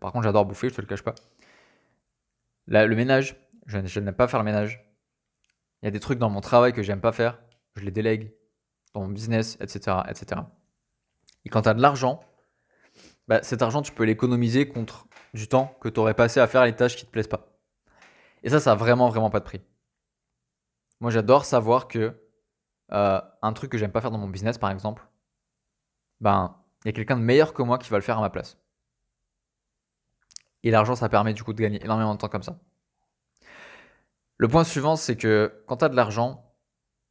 par 0.00 0.12
contre, 0.12 0.24
j'adore 0.24 0.46
bouffer, 0.46 0.70
je 0.70 0.74
te 0.74 0.80
le 0.80 0.86
cache 0.86 1.02
pas. 1.02 1.14
le 2.66 2.94
ménage, 2.94 3.36
je 3.66 4.00
n'aime 4.00 4.14
pas 4.14 4.28
faire 4.28 4.40
le 4.40 4.46
ménage. 4.46 4.82
Il 5.82 5.86
y 5.86 5.88
a 5.88 5.90
des 5.90 6.00
trucs 6.00 6.18
dans 6.18 6.30
mon 6.30 6.40
travail 6.40 6.72
que 6.72 6.82
j'aime 6.82 7.00
pas 7.00 7.12
faire, 7.12 7.40
je 7.76 7.84
les 7.84 7.90
délègue 7.90 8.32
dans 8.94 9.00
mon 9.00 9.08
business, 9.08 9.56
etc. 9.60 9.98
etc. 10.08 10.42
Et 11.44 11.48
quand 11.48 11.62
tu 11.62 11.68
as 11.68 11.74
de 11.74 11.82
l'argent, 11.82 12.22
bah, 13.28 13.42
cet 13.42 13.62
argent, 13.62 13.82
tu 13.82 13.92
peux 13.92 14.04
l'économiser 14.04 14.68
contre 14.68 15.06
du 15.34 15.48
temps 15.48 15.76
que 15.80 15.88
tu 15.88 15.98
aurais 15.98 16.14
passé 16.14 16.40
à 16.40 16.46
faire 16.46 16.64
les 16.64 16.76
tâches 16.76 16.96
qui 16.96 17.06
te 17.06 17.10
plaisent 17.10 17.28
pas. 17.28 17.58
Et 18.42 18.50
ça, 18.50 18.60
ça 18.60 18.72
a 18.72 18.74
vraiment, 18.74 19.08
vraiment 19.08 19.30
pas 19.30 19.40
de 19.40 19.44
prix. 19.44 19.60
Moi, 21.00 21.10
j'adore 21.10 21.44
savoir 21.44 21.88
que 21.88 22.16
euh, 22.92 23.20
un 23.40 23.52
truc 23.52 23.72
que 23.72 23.78
j'aime 23.78 23.92
pas 23.92 24.00
faire 24.00 24.10
dans 24.10 24.18
mon 24.18 24.28
business, 24.28 24.58
par 24.58 24.70
exemple, 24.70 25.06
ben, 26.20 26.56
il 26.84 26.88
y 26.88 26.90
a 26.90 26.92
quelqu'un 26.92 27.16
de 27.16 27.22
meilleur 27.22 27.54
que 27.54 27.62
moi 27.62 27.78
qui 27.78 27.90
va 27.90 27.96
le 27.96 28.02
faire 28.02 28.18
à 28.18 28.20
ma 28.20 28.30
place. 28.30 28.58
Et 30.62 30.70
l'argent, 30.70 30.94
ça 30.94 31.08
permet 31.08 31.34
du 31.34 31.42
coup 31.42 31.52
de 31.52 31.60
gagner 31.60 31.82
énormément 31.82 32.14
de 32.14 32.20
temps 32.20 32.28
comme 32.28 32.42
ça. 32.42 32.58
Le 34.42 34.48
point 34.48 34.64
suivant, 34.64 34.96
c'est 34.96 35.14
que 35.14 35.62
quand 35.68 35.76
tu 35.76 35.84
as 35.84 35.88
de 35.88 35.94
l'argent, 35.94 36.52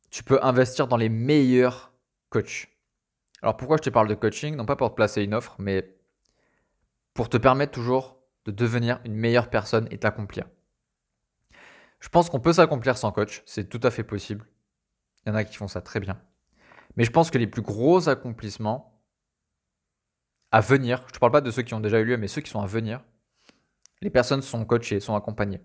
tu 0.10 0.22
peux 0.22 0.44
investir 0.44 0.90
dans 0.90 0.98
les 0.98 1.08
meilleurs 1.08 1.94
coachs. 2.28 2.68
Alors 3.42 3.56
pourquoi 3.56 3.78
je 3.78 3.84
te 3.84 3.90
parle 3.90 4.10
de 4.10 4.16
coaching? 4.16 4.58
Non 4.58 4.66
pas 4.66 4.76
pour 4.76 4.90
te 4.90 4.96
placer 4.96 5.24
une 5.24 5.34
offre, 5.34 5.56
mais 5.58 5.96
pour 7.14 7.30
te 7.30 7.38
permettre 7.38 7.72
toujours 7.72 8.18
de 8.44 8.52
devenir 8.52 9.00
une 9.06 9.16
meilleure 9.16 9.50
personne 9.50 9.88
et 9.92 9.98
t'accomplir. 9.98 10.44
Je 12.02 12.10
pense 12.10 12.30
qu'on 12.30 12.42
peut 12.42 12.52
s'accomplir 12.52 12.98
sans 12.98 13.14
coach, 13.14 13.44
c'est 13.46 13.70
tout 13.70 13.80
à 13.82 13.92
fait 13.92 14.04
possible. 14.04 14.46
Il 15.26 15.30
y 15.30 15.32
en 15.32 15.36
a 15.36 15.46
qui 15.46 15.56
font 15.56 15.70
ça 15.70 15.80
très 15.80 16.02
bien. 16.02 16.22
Mais 16.98 17.06
je 17.06 17.12
pense 17.12 17.32
que 17.32 17.38
les 17.38 17.48
plus 17.48 17.62
gros 17.62 18.10
accomplissements 18.10 19.02
à 20.52 20.60
venir, 20.60 21.06
je 21.08 21.14
ne 21.14 21.20
parle 21.20 21.32
pas 21.32 21.40
de 21.40 21.50
ceux 21.50 21.62
qui 21.62 21.76
ont 21.76 21.80
déjà 21.80 22.02
eu 22.02 22.04
lieu, 22.04 22.18
mais 22.18 22.28
ceux 22.28 22.42
qui 22.42 22.52
sont 22.52 22.62
à 22.62 22.68
venir, 22.68 23.02
les 24.02 24.10
personnes 24.10 24.42
sont 24.42 24.66
coachées, 24.66 25.00
sont 25.00 25.16
accompagnées. 25.16 25.62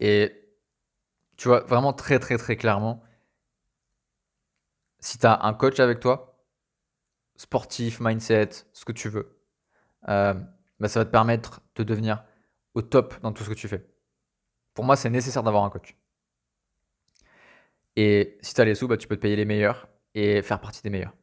Et 0.00 0.32
tu 1.36 1.48
vois, 1.48 1.60
vraiment 1.60 1.92
très 1.92 2.18
très 2.18 2.38
très 2.38 2.56
clairement, 2.56 3.02
si 5.00 5.18
tu 5.18 5.26
as 5.26 5.44
un 5.44 5.54
coach 5.54 5.80
avec 5.80 6.00
toi, 6.00 6.42
sportif, 7.36 8.00
mindset, 8.00 8.50
ce 8.72 8.84
que 8.84 8.92
tu 8.92 9.08
veux, 9.08 9.38
euh, 10.08 10.34
bah, 10.80 10.88
ça 10.88 11.00
va 11.00 11.04
te 11.04 11.10
permettre 11.10 11.60
de 11.76 11.82
devenir 11.84 12.24
au 12.74 12.82
top 12.82 13.20
dans 13.20 13.32
tout 13.32 13.44
ce 13.44 13.50
que 13.50 13.54
tu 13.54 13.68
fais. 13.68 13.86
Pour 14.74 14.84
moi, 14.84 14.96
c'est 14.96 15.10
nécessaire 15.10 15.42
d'avoir 15.42 15.64
un 15.64 15.70
coach. 15.70 15.96
Et 17.96 18.38
si 18.42 18.54
tu 18.54 18.60
as 18.60 18.64
les 18.64 18.74
sous, 18.74 18.88
bah, 18.88 18.96
tu 18.96 19.08
peux 19.08 19.16
te 19.16 19.22
payer 19.22 19.36
les 19.36 19.44
meilleurs 19.44 19.88
et 20.14 20.42
faire 20.42 20.60
partie 20.60 20.82
des 20.82 20.90
meilleurs. 20.90 21.14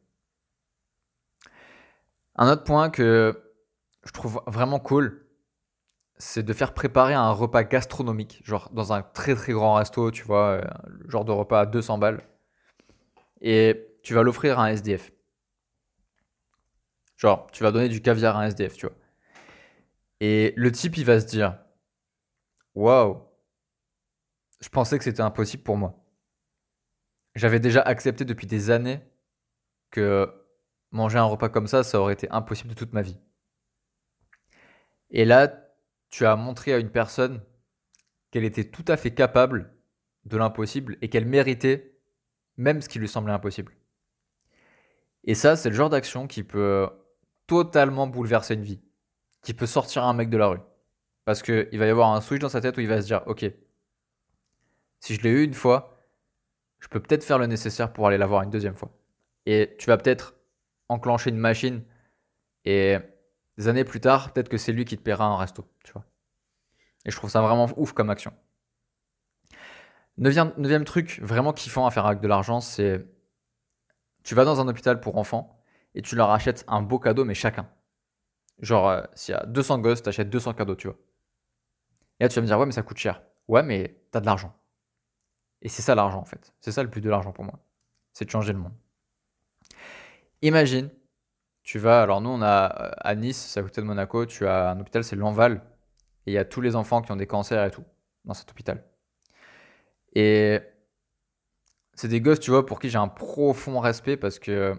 Un 2.36 2.50
autre 2.50 2.64
point 2.64 2.90
que 2.90 3.52
je 4.04 4.12
trouve 4.12 4.42
vraiment 4.46 4.80
cool, 4.80 5.26
c'est 6.16 6.42
de 6.42 6.52
faire 6.52 6.74
préparer 6.74 7.14
un 7.14 7.30
repas 7.32 7.64
gastronomique, 7.64 8.40
genre 8.44 8.70
dans 8.72 8.92
un 8.92 9.02
très 9.02 9.34
très 9.34 9.52
grand 9.52 9.74
resto, 9.74 10.10
tu 10.10 10.22
vois, 10.24 10.60
euh, 10.60 10.62
genre 11.08 11.24
de 11.24 11.32
repas 11.32 11.60
à 11.60 11.66
200 11.66 11.98
balles. 11.98 12.22
Et 13.40 13.88
tu 14.02 14.14
vas 14.14 14.22
l'offrir 14.22 14.58
à 14.58 14.64
un 14.64 14.68
SDF. 14.68 15.12
Genre, 17.16 17.46
tu 17.52 17.62
vas 17.62 17.72
donner 17.72 17.88
du 17.88 18.00
caviar 18.00 18.36
à 18.36 18.42
un 18.42 18.46
SDF, 18.46 18.76
tu 18.76 18.86
vois. 18.86 18.96
Et 20.20 20.54
le 20.56 20.72
type, 20.72 20.96
il 20.96 21.04
va 21.04 21.20
se 21.20 21.26
dire 21.26 21.58
Waouh, 22.74 23.22
je 24.60 24.68
pensais 24.68 24.98
que 24.98 25.04
c'était 25.04 25.20
impossible 25.20 25.62
pour 25.62 25.76
moi. 25.76 25.94
J'avais 27.34 27.60
déjà 27.60 27.82
accepté 27.82 28.24
depuis 28.24 28.46
des 28.46 28.70
années 28.70 29.00
que 29.90 30.32
manger 30.92 31.18
un 31.18 31.24
repas 31.24 31.48
comme 31.48 31.66
ça, 31.66 31.82
ça 31.82 32.00
aurait 32.00 32.14
été 32.14 32.30
impossible 32.30 32.70
de 32.70 32.74
toute 32.74 32.92
ma 32.92 33.02
vie. 33.02 33.18
Et 35.10 35.24
là, 35.24 35.63
tu 36.10 36.26
as 36.26 36.36
montré 36.36 36.72
à 36.72 36.78
une 36.78 36.90
personne 36.90 37.42
qu'elle 38.30 38.44
était 38.44 38.70
tout 38.70 38.84
à 38.88 38.96
fait 38.96 39.12
capable 39.12 39.72
de 40.24 40.36
l'impossible 40.36 40.96
et 41.02 41.08
qu'elle 41.08 41.26
méritait 41.26 41.98
même 42.56 42.80
ce 42.80 42.88
qui 42.88 42.98
lui 42.98 43.08
semblait 43.08 43.32
impossible. 43.32 43.72
Et 45.24 45.34
ça, 45.34 45.56
c'est 45.56 45.70
le 45.70 45.74
genre 45.74 45.90
d'action 45.90 46.26
qui 46.26 46.42
peut 46.42 46.88
totalement 47.46 48.06
bouleverser 48.06 48.54
une 48.54 48.62
vie, 48.62 48.80
qui 49.42 49.54
peut 49.54 49.66
sortir 49.66 50.04
un 50.04 50.14
mec 50.14 50.30
de 50.30 50.36
la 50.36 50.48
rue. 50.48 50.60
Parce 51.24 51.42
qu'il 51.42 51.78
va 51.78 51.86
y 51.86 51.90
avoir 51.90 52.12
un 52.12 52.20
switch 52.20 52.40
dans 52.40 52.48
sa 52.48 52.60
tête 52.60 52.76
où 52.76 52.80
il 52.80 52.88
va 52.88 53.00
se 53.00 53.06
dire, 53.06 53.22
ok, 53.26 53.46
si 55.00 55.14
je 55.14 55.22
l'ai 55.22 55.30
eu 55.30 55.44
une 55.44 55.54
fois, 55.54 55.98
je 56.80 56.88
peux 56.88 57.00
peut-être 57.00 57.24
faire 57.24 57.38
le 57.38 57.46
nécessaire 57.46 57.92
pour 57.92 58.06
aller 58.06 58.18
l'avoir 58.18 58.42
une 58.42 58.50
deuxième 58.50 58.76
fois. 58.76 58.90
Et 59.46 59.74
tu 59.78 59.86
vas 59.86 59.96
peut-être 59.96 60.34
enclencher 60.88 61.30
une 61.30 61.38
machine 61.38 61.82
et 62.64 62.98
des 63.58 63.68
années 63.68 63.84
plus 63.84 64.00
tard, 64.00 64.32
peut-être 64.32 64.48
que 64.48 64.58
c'est 64.58 64.72
lui 64.72 64.84
qui 64.84 64.96
te 64.96 65.02
paiera 65.02 65.24
un 65.24 65.36
resto, 65.36 65.64
tu 65.84 65.92
vois. 65.92 66.04
Et 67.04 67.10
je 67.10 67.16
trouve 67.16 67.30
ça 67.30 67.40
vraiment 67.40 67.68
ouf 67.76 67.92
comme 67.92 68.10
action. 68.10 68.32
Neuvième, 70.16 70.84
truc 70.84 71.20
vraiment 71.22 71.52
kiffant 71.52 71.86
à 71.86 71.90
faire 71.90 72.06
avec 72.06 72.20
de 72.20 72.28
l'argent, 72.28 72.60
c'est 72.60 73.04
tu 74.22 74.34
vas 74.34 74.44
dans 74.44 74.60
un 74.60 74.68
hôpital 74.68 75.00
pour 75.00 75.18
enfants 75.18 75.60
et 75.94 76.02
tu 76.02 76.16
leur 76.16 76.30
achètes 76.30 76.64
un 76.68 76.82
beau 76.82 76.98
cadeau, 76.98 77.24
mais 77.24 77.34
chacun. 77.34 77.68
Genre, 78.60 78.88
euh, 78.88 79.02
s'il 79.14 79.34
y 79.34 79.36
a 79.36 79.44
200 79.46 79.80
gosses, 79.80 80.02
tu 80.02 80.08
achètes 80.08 80.30
200 80.30 80.54
cadeaux, 80.54 80.76
tu 80.76 80.86
vois. 80.86 80.96
Et 82.20 82.24
là, 82.24 82.28
tu 82.28 82.36
vas 82.36 82.42
me 82.42 82.46
dire, 82.46 82.58
ouais, 82.58 82.66
mais 82.66 82.72
ça 82.72 82.82
coûte 82.82 82.96
cher. 82.96 83.22
Ouais, 83.48 83.62
mais 83.62 84.00
tu 84.12 84.18
as 84.18 84.20
de 84.20 84.26
l'argent. 84.26 84.56
Et 85.60 85.68
c'est 85.68 85.82
ça 85.82 85.94
l'argent, 85.94 86.20
en 86.20 86.24
fait. 86.24 86.54
C'est 86.60 86.72
ça 86.72 86.82
le 86.82 86.90
plus 86.90 87.00
de 87.00 87.10
l'argent 87.10 87.32
pour 87.32 87.44
moi. 87.44 87.58
C'est 88.12 88.24
de 88.24 88.30
changer 88.30 88.52
le 88.52 88.60
monde. 88.60 88.74
Imagine, 90.42 90.90
tu 91.64 91.78
vas, 91.78 92.02
alors 92.02 92.20
nous 92.20 92.30
on 92.30 92.42
a 92.42 92.66
à 92.66 93.14
Nice, 93.14 93.38
c'est 93.38 93.60
à 93.60 93.62
côté 93.62 93.80
de 93.80 93.86
Monaco, 93.86 94.26
tu 94.26 94.46
as 94.46 94.70
un 94.70 94.80
hôpital, 94.80 95.02
c'est 95.02 95.16
l'Enval, 95.16 95.62
et 96.26 96.32
il 96.32 96.34
y 96.34 96.38
a 96.38 96.44
tous 96.44 96.60
les 96.60 96.76
enfants 96.76 97.02
qui 97.02 97.10
ont 97.10 97.16
des 97.16 97.26
cancers 97.26 97.64
et 97.64 97.70
tout, 97.70 97.84
dans 98.24 98.34
cet 98.34 98.50
hôpital. 98.50 98.84
Et 100.14 100.60
c'est 101.94 102.08
des 102.08 102.20
gosses, 102.20 102.40
tu 102.40 102.50
vois, 102.50 102.66
pour 102.66 102.78
qui 102.80 102.90
j'ai 102.90 102.98
un 102.98 103.08
profond 103.08 103.80
respect 103.80 104.16
parce 104.16 104.38
que 104.38 104.76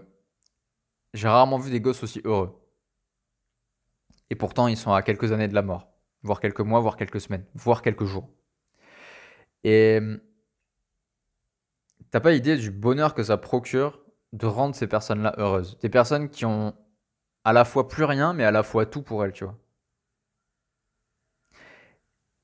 j'ai 1.14 1.28
rarement 1.28 1.58
vu 1.58 1.72
des 1.72 1.82
gosses 1.82 2.04
aussi 2.04 2.22
heureux. 2.24 2.62
Et 4.30 4.36
pourtant, 4.36 4.68
ils 4.68 4.78
sont 4.78 4.94
à 4.94 5.02
quelques 5.02 5.32
années 5.32 5.48
de 5.48 5.54
la 5.54 5.62
mort, 5.62 5.88
voire 6.24 6.40
quelques 6.40 6.62
mois, 6.62 6.80
voire 6.80 6.98
quelques 6.98 7.22
semaines, 7.22 7.46
voire 7.54 7.82
quelques 7.82 8.06
jours. 8.06 8.30
Et 9.64 10.00
t'as 12.12 12.20
pas 12.20 12.34
idée 12.34 12.58
du 12.58 12.72
bonheur 12.72 13.14
que 13.14 13.24
ça 13.24 13.38
procure 13.38 14.05
de 14.36 14.46
rendre 14.48 14.76
ces 14.76 14.88
personnes-là 14.88 15.34
heureuses. 15.38 15.78
Des 15.80 15.90
personnes 15.90 16.30
qui 16.30 16.46
ont 16.46 16.76
à 17.46 17.54
la 17.54 17.64
fois 17.64 17.88
plus 17.88 18.04
rien, 18.04 18.34
mais 18.34 18.44
à 18.44 18.52
la 18.52 18.64
fois 18.64 18.86
tout 18.86 19.02
pour 19.02 19.24
elles, 19.24 19.32
tu 19.32 19.46
vois. 19.46 19.58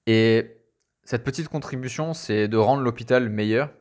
Et 0.07 0.57
cette 1.03 1.23
petite 1.23 1.49
contribution, 1.49 2.13
c'est 2.13 2.47
de 2.47 2.57
rendre 2.57 2.81
l'hôpital 2.81 3.29
meilleur 3.29 3.73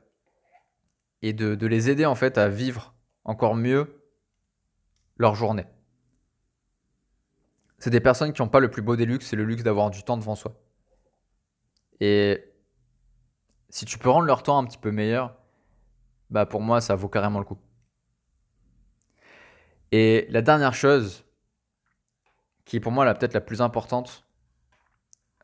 et 1.23 1.33
de, 1.33 1.67
les 1.67 1.89
aider 1.89 2.05
en 2.05 2.15
fait 2.15 2.37
à 2.37 2.49
vivre 2.49 2.95
encore 3.25 3.55
mieux 3.55 4.03
leur 5.17 5.37
journée. 5.37 5.67
C'est 7.79 7.91
des 7.91 8.01
personnes 8.01 8.33
qui 8.33 8.43
n'ont 8.43 8.49
pas 8.49 8.61
le 8.61 8.71
plus 8.71 8.83
beau 8.83 8.97
des 8.97 9.07
luxes, 9.07 9.29
c'est 9.29 9.37
le 9.37 9.45
luxe 9.45 9.63
d'avoir 9.63 9.91
du 9.91 10.03
temps 10.03 10.17
devant 10.17 10.35
soi. 10.35 10.61
Et 12.01 12.43
si 13.69 13.85
tu 13.85 13.99
peux 13.99 14.11
rendre 14.11 14.27
leur 14.27 14.43
temps 14.43 14.59
un 14.59 14.65
petit 14.65 14.79
peu 14.79 14.91
meilleur, 14.91 15.37
bah 16.31 16.47
pour 16.47 16.61
moi 16.61 16.81
ça 16.81 16.97
vaut 16.97 17.09
carrément 17.09 17.39
le 17.39 17.45
coup. 17.45 17.59
Et 19.93 20.27
la 20.31 20.43
dernière 20.43 20.75
chose, 20.75 21.25
qui 22.65 22.77
est 22.77 22.81
pour 22.81 22.93
moi 22.93 23.13
peut-être 23.15 23.35
la 23.35 23.41
plus 23.41 23.61
importante, 23.61 24.25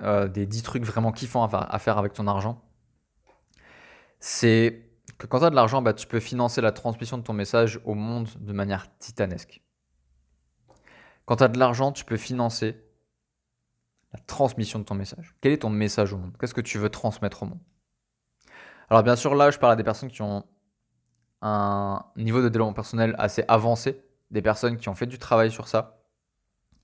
euh, 0.02 0.28
des 0.28 0.46
10 0.46 0.62
trucs 0.62 0.84
vraiment 0.84 1.10
kiffants 1.10 1.44
à, 1.44 1.78
faire 1.78 1.98
avec 1.98 2.12
ton 2.12 2.26
argent, 2.26 2.62
c'est 4.20 4.82
que 5.18 5.26
quand 5.26 5.38
tu 5.38 5.44
as 5.44 5.50
de 5.50 5.54
l'argent, 5.54 5.82
bah, 5.82 5.94
tu 5.94 6.06
peux 6.06 6.20
financer 6.20 6.60
la 6.60 6.72
transmission 6.72 7.18
de 7.18 7.22
ton 7.22 7.32
message 7.32 7.80
au 7.84 7.94
monde 7.94 8.28
de 8.38 8.52
manière 8.52 8.86
titanesque. 8.98 9.62
Quand 11.24 11.36
tu 11.36 11.44
as 11.44 11.48
de 11.48 11.58
l'argent, 11.58 11.92
tu 11.92 12.04
peux 12.04 12.16
financer 12.16 12.80
la 14.12 14.18
transmission 14.20 14.78
de 14.78 14.84
ton 14.84 14.94
message. 14.94 15.34
Quel 15.40 15.52
est 15.52 15.58
ton 15.58 15.70
message 15.70 16.12
au 16.12 16.18
monde? 16.18 16.36
Qu'est-ce 16.38 16.54
que 16.54 16.60
tu 16.60 16.78
veux 16.78 16.90
transmettre 16.90 17.42
au 17.42 17.46
monde? 17.46 17.60
Alors 18.88 19.02
bien 19.02 19.16
sûr, 19.16 19.34
là, 19.34 19.50
je 19.50 19.58
parle 19.58 19.72
à 19.72 19.76
des 19.76 19.82
personnes 19.82 20.10
qui 20.10 20.22
ont 20.22 20.44
un 21.42 22.04
niveau 22.16 22.40
de 22.40 22.48
développement 22.48 22.72
personnel 22.72 23.14
assez 23.18 23.44
avancé, 23.48 24.00
des 24.30 24.42
personnes 24.42 24.76
qui 24.76 24.88
ont 24.88 24.94
fait 24.94 25.06
du 25.06 25.18
travail 25.18 25.50
sur 25.50 25.68
ça 25.68 26.02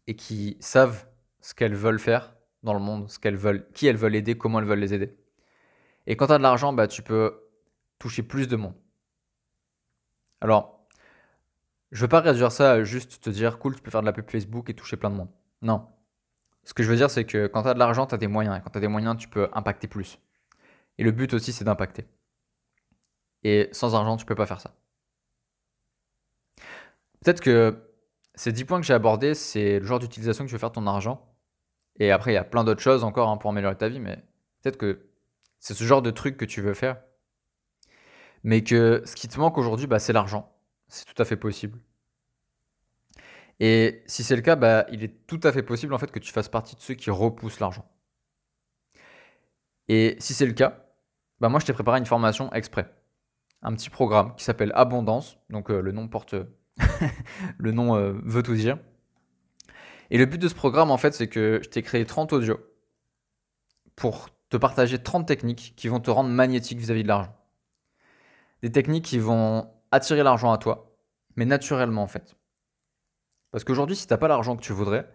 et 0.06 0.16
qui 0.16 0.56
savent 0.60 1.06
ce 1.40 1.54
qu'elles 1.54 1.74
veulent 1.74 1.98
faire 1.98 2.34
dans 2.62 2.74
le 2.74 2.80
monde, 2.80 3.10
ce 3.10 3.18
qu'elles 3.18 3.36
veulent, 3.36 3.66
qui 3.72 3.86
elles 3.86 3.96
veulent 3.96 4.14
aider, 4.14 4.36
comment 4.36 4.60
elles 4.60 4.66
veulent 4.66 4.78
les 4.78 4.94
aider. 4.94 5.16
Et 6.06 6.16
quand 6.16 6.28
tu 6.28 6.32
as 6.32 6.38
de 6.38 6.42
l'argent, 6.42 6.72
bah, 6.72 6.88
tu 6.88 7.02
peux 7.02 7.48
toucher 7.98 8.22
plus 8.22 8.48
de 8.48 8.56
monde. 8.56 8.74
Alors, 10.40 10.86
je 11.92 12.00
veux 12.00 12.08
pas 12.08 12.20
réduire 12.20 12.50
ça 12.50 12.72
à 12.72 12.84
juste 12.84 13.22
te 13.22 13.30
dire 13.30 13.58
cool, 13.58 13.76
tu 13.76 13.82
peux 13.82 13.90
faire 13.90 14.00
de 14.00 14.06
la 14.06 14.12
pub 14.12 14.28
Facebook 14.30 14.70
et 14.70 14.74
toucher 14.74 14.96
plein 14.96 15.10
de 15.10 15.16
monde. 15.16 15.30
Non. 15.60 15.86
Ce 16.64 16.74
que 16.74 16.82
je 16.82 16.88
veux 16.88 16.96
dire, 16.96 17.10
c'est 17.10 17.24
que 17.24 17.46
quand 17.46 17.62
tu 17.62 17.68
as 17.68 17.74
de 17.74 17.78
l'argent, 17.78 18.06
tu 18.06 18.14
as 18.14 18.18
des 18.18 18.28
moyens. 18.28 18.56
Et 18.56 18.60
quand 18.60 18.70
tu 18.70 18.78
as 18.78 18.80
des 18.80 18.88
moyens, 18.88 19.16
tu 19.16 19.28
peux 19.28 19.48
impacter 19.52 19.88
plus. 19.88 20.18
Et 20.98 21.04
le 21.04 21.10
but 21.10 21.34
aussi, 21.34 21.52
c'est 21.52 21.64
d'impacter. 21.64 22.06
Et 23.44 23.68
sans 23.72 23.94
argent, 23.94 24.16
tu 24.16 24.24
peux 24.24 24.34
pas 24.34 24.46
faire 24.46 24.60
ça. 24.60 24.74
Peut-être 27.22 27.40
que 27.40 27.88
ces 28.34 28.52
10 28.52 28.64
points 28.64 28.80
que 28.80 28.86
j'ai 28.86 28.94
abordés, 28.94 29.34
c'est 29.34 29.78
le 29.78 29.86
genre 29.86 29.98
d'utilisation 29.98 30.44
que 30.44 30.48
tu 30.48 30.54
veux 30.54 30.58
faire 30.58 30.72
ton 30.72 30.86
argent. 30.86 31.28
Et 31.98 32.10
après, 32.10 32.32
il 32.32 32.34
y 32.34 32.38
a 32.38 32.44
plein 32.44 32.64
d'autres 32.64 32.80
choses 32.80 33.04
encore 33.04 33.28
hein, 33.28 33.36
pour 33.36 33.50
améliorer 33.50 33.76
ta 33.76 33.88
vie, 33.88 34.00
mais 34.00 34.16
peut-être 34.62 34.78
que 34.78 35.06
c'est 35.60 35.74
ce 35.74 35.84
genre 35.84 36.02
de 36.02 36.10
truc 36.10 36.36
que 36.36 36.44
tu 36.44 36.60
veux 36.62 36.74
faire. 36.74 37.00
Mais 38.44 38.64
que 38.64 39.02
ce 39.04 39.14
qui 39.14 39.28
te 39.28 39.38
manque 39.38 39.58
aujourd'hui, 39.58 39.86
bah, 39.86 39.98
c'est 39.98 40.12
l'argent. 40.12 40.52
C'est 40.88 41.04
tout 41.04 41.20
à 41.22 41.24
fait 41.24 41.36
possible. 41.36 41.78
Et 43.60 44.02
si 44.06 44.24
c'est 44.24 44.34
le 44.34 44.42
cas, 44.42 44.56
bah, 44.56 44.86
il 44.90 45.04
est 45.04 45.26
tout 45.26 45.40
à 45.44 45.52
fait 45.52 45.62
possible 45.62 45.94
en 45.94 45.98
fait 45.98 46.10
que 46.10 46.18
tu 46.18 46.32
fasses 46.32 46.48
partie 46.48 46.74
de 46.74 46.80
ceux 46.80 46.94
qui 46.94 47.10
repoussent 47.10 47.60
l'argent. 47.60 47.88
Et 49.88 50.16
si 50.18 50.34
c'est 50.34 50.46
le 50.46 50.52
cas, 50.52 50.86
bah 51.40 51.48
moi 51.48 51.60
je 51.60 51.66
t'ai 51.66 51.72
préparé 51.72 51.98
une 51.98 52.06
formation 52.06 52.52
exprès. 52.52 52.92
Un 53.62 53.74
petit 53.74 53.90
programme 53.90 54.34
qui 54.36 54.44
s'appelle 54.44 54.72
Abondance. 54.74 55.38
Donc 55.50 55.70
euh, 55.70 55.80
le 55.80 55.92
nom 55.92 56.08
porte. 56.08 56.34
le 57.58 57.72
nom 57.72 57.96
euh, 57.96 58.14
veut 58.24 58.42
tout 58.42 58.54
dire. 58.54 58.78
Et 60.10 60.18
le 60.18 60.26
but 60.26 60.38
de 60.38 60.48
ce 60.48 60.54
programme 60.54 60.90
en 60.90 60.98
fait, 60.98 61.14
c'est 61.14 61.28
que 61.28 61.60
je 61.62 61.68
t'ai 61.68 61.82
créé 61.82 62.04
30 62.04 62.32
audios 62.32 62.60
pour 63.96 64.28
te 64.48 64.56
partager 64.56 64.98
30 65.02 65.26
techniques 65.26 65.74
qui 65.76 65.88
vont 65.88 66.00
te 66.00 66.10
rendre 66.10 66.30
magnétique 66.30 66.78
vis-à-vis 66.78 67.02
de 67.02 67.08
l'argent. 67.08 67.34
Des 68.62 68.70
techniques 68.70 69.04
qui 69.04 69.18
vont 69.18 69.70
attirer 69.90 70.22
l'argent 70.22 70.52
à 70.52 70.58
toi, 70.58 70.94
mais 71.36 71.44
naturellement 71.44 72.02
en 72.02 72.06
fait. 72.06 72.36
Parce 73.50 73.64
qu'aujourd'hui, 73.64 73.96
si 73.96 74.06
tu 74.06 74.12
n'as 74.12 74.18
pas 74.18 74.28
l'argent 74.28 74.56
que 74.56 74.62
tu 74.62 74.72
voudrais, 74.72 75.08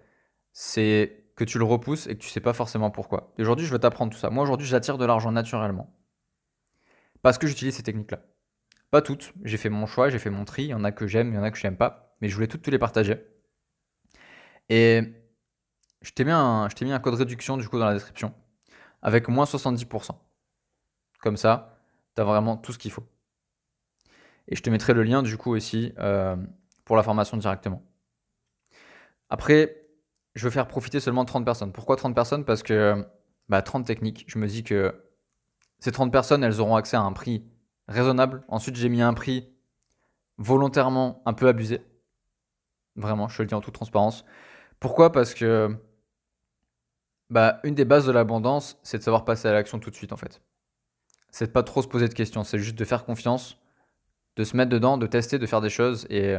c'est 0.53 1.25
que 1.35 1.43
tu 1.43 1.59
le 1.59 1.63
repousses 1.63 2.07
et 2.07 2.15
que 2.15 2.21
tu 2.21 2.29
sais 2.29 2.41
pas 2.41 2.53
forcément 2.53 2.89
pourquoi. 2.89 3.33
Et 3.37 3.41
aujourd'hui, 3.41 3.65
je 3.65 3.71
vais 3.71 3.79
t'apprendre 3.79 4.11
tout 4.11 4.17
ça. 4.17 4.29
Moi, 4.29 4.43
aujourd'hui, 4.43 4.67
j'attire 4.67 4.97
de 4.97 5.05
l'argent 5.05 5.31
naturellement. 5.31 5.95
Parce 7.21 7.37
que 7.37 7.47
j'utilise 7.47 7.75
ces 7.75 7.83
techniques-là. 7.83 8.21
Pas 8.91 9.01
toutes. 9.01 9.33
J'ai 9.43 9.57
fait 9.57 9.69
mon 9.69 9.85
choix, 9.85 10.09
j'ai 10.09 10.19
fait 10.19 10.29
mon 10.29 10.45
tri. 10.45 10.63
Il 10.63 10.69
y 10.69 10.73
en 10.73 10.83
a 10.83 10.91
que 10.91 11.07
j'aime, 11.07 11.29
il 11.29 11.35
y 11.35 11.37
en 11.37 11.43
a 11.43 11.51
que 11.51 11.57
je 11.57 11.65
n'aime 11.65 11.77
pas. 11.77 12.15
Mais 12.21 12.29
je 12.29 12.35
voulais 12.35 12.47
toutes 12.47 12.61
te 12.61 12.71
les 12.71 12.79
partager. 12.79 13.17
Et 14.69 15.13
je 16.01 16.11
t'ai 16.11 16.23
mis, 16.23 16.31
un, 16.31 16.99
code 16.99 17.15
réduction 17.15 17.57
du 17.57 17.67
coup 17.67 17.79
dans 17.79 17.85
la 17.85 17.93
description. 17.93 18.33
Avec 19.01 19.27
moins 19.27 19.45
70%. 19.45 20.11
Comme 21.21 21.37
ça, 21.37 21.79
tu 22.15 22.21
as 22.21 22.25
vraiment 22.25 22.57
tout 22.57 22.71
ce 22.73 22.77
qu'il 22.77 22.91
faut. 22.91 23.03
Et 24.47 24.55
je 24.55 24.63
te 24.63 24.69
mettrai 24.69 24.93
le 24.93 25.03
lien 25.03 25.23
du 25.23 25.37
coup 25.37 25.53
aussi 25.53 25.93
euh, 25.99 26.37
pour 26.85 26.95
la 26.95 27.03
formation 27.03 27.37
directement. 27.37 27.83
Après, 29.29 29.87
je 30.35 30.45
veux 30.45 30.51
faire 30.51 30.67
profiter 30.67 30.99
seulement 30.99 31.25
30 31.25 31.43
personnes. 31.43 31.73
Pourquoi 31.73 31.97
30 31.97 32.15
personnes? 32.15 32.45
Parce 32.45 32.63
que 32.63 33.05
bah, 33.49 33.61
30 33.61 33.85
techniques, 33.85 34.23
je 34.27 34.39
me 34.39 34.47
dis 34.47 34.63
que 34.63 34.95
ces 35.79 35.91
30 35.91 36.11
personnes, 36.11 36.43
elles 36.43 36.61
auront 36.61 36.75
accès 36.75 36.95
à 36.95 37.01
un 37.01 37.11
prix 37.11 37.43
raisonnable. 37.87 38.43
Ensuite, 38.47 38.75
j'ai 38.75 38.89
mis 38.89 39.01
un 39.01 39.13
prix 39.13 39.49
volontairement 40.37 41.21
un 41.25 41.33
peu 41.33 41.47
abusé. 41.47 41.81
Vraiment, 42.95 43.27
je 43.27 43.37
te 43.37 43.41
le 43.41 43.47
dis 43.47 43.53
en 43.53 43.61
toute 43.61 43.73
transparence. 43.73 44.25
Pourquoi? 44.79 45.11
Parce 45.11 45.33
que 45.33 45.75
bah, 47.29 47.59
une 47.63 47.75
des 47.75 47.85
bases 47.85 48.05
de 48.05 48.11
l'abondance, 48.11 48.79
c'est 48.83 48.97
de 48.97 49.03
savoir 49.03 49.25
passer 49.25 49.47
à 49.47 49.53
l'action 49.53 49.79
tout 49.79 49.89
de 49.89 49.95
suite 49.95 50.13
en 50.13 50.17
fait. 50.17 50.41
C'est 51.29 51.47
de 51.47 51.51
pas 51.51 51.63
trop 51.63 51.81
se 51.81 51.87
poser 51.87 52.07
de 52.07 52.13
questions, 52.13 52.43
c'est 52.43 52.59
juste 52.59 52.77
de 52.77 52.85
faire 52.85 53.05
confiance, 53.05 53.57
de 54.37 54.43
se 54.43 54.55
mettre 54.55 54.69
dedans, 54.69 54.97
de 54.97 55.07
tester, 55.07 55.37
de 55.39 55.45
faire 55.45 55.61
des 55.61 55.69
choses 55.69 56.07
et 56.09 56.37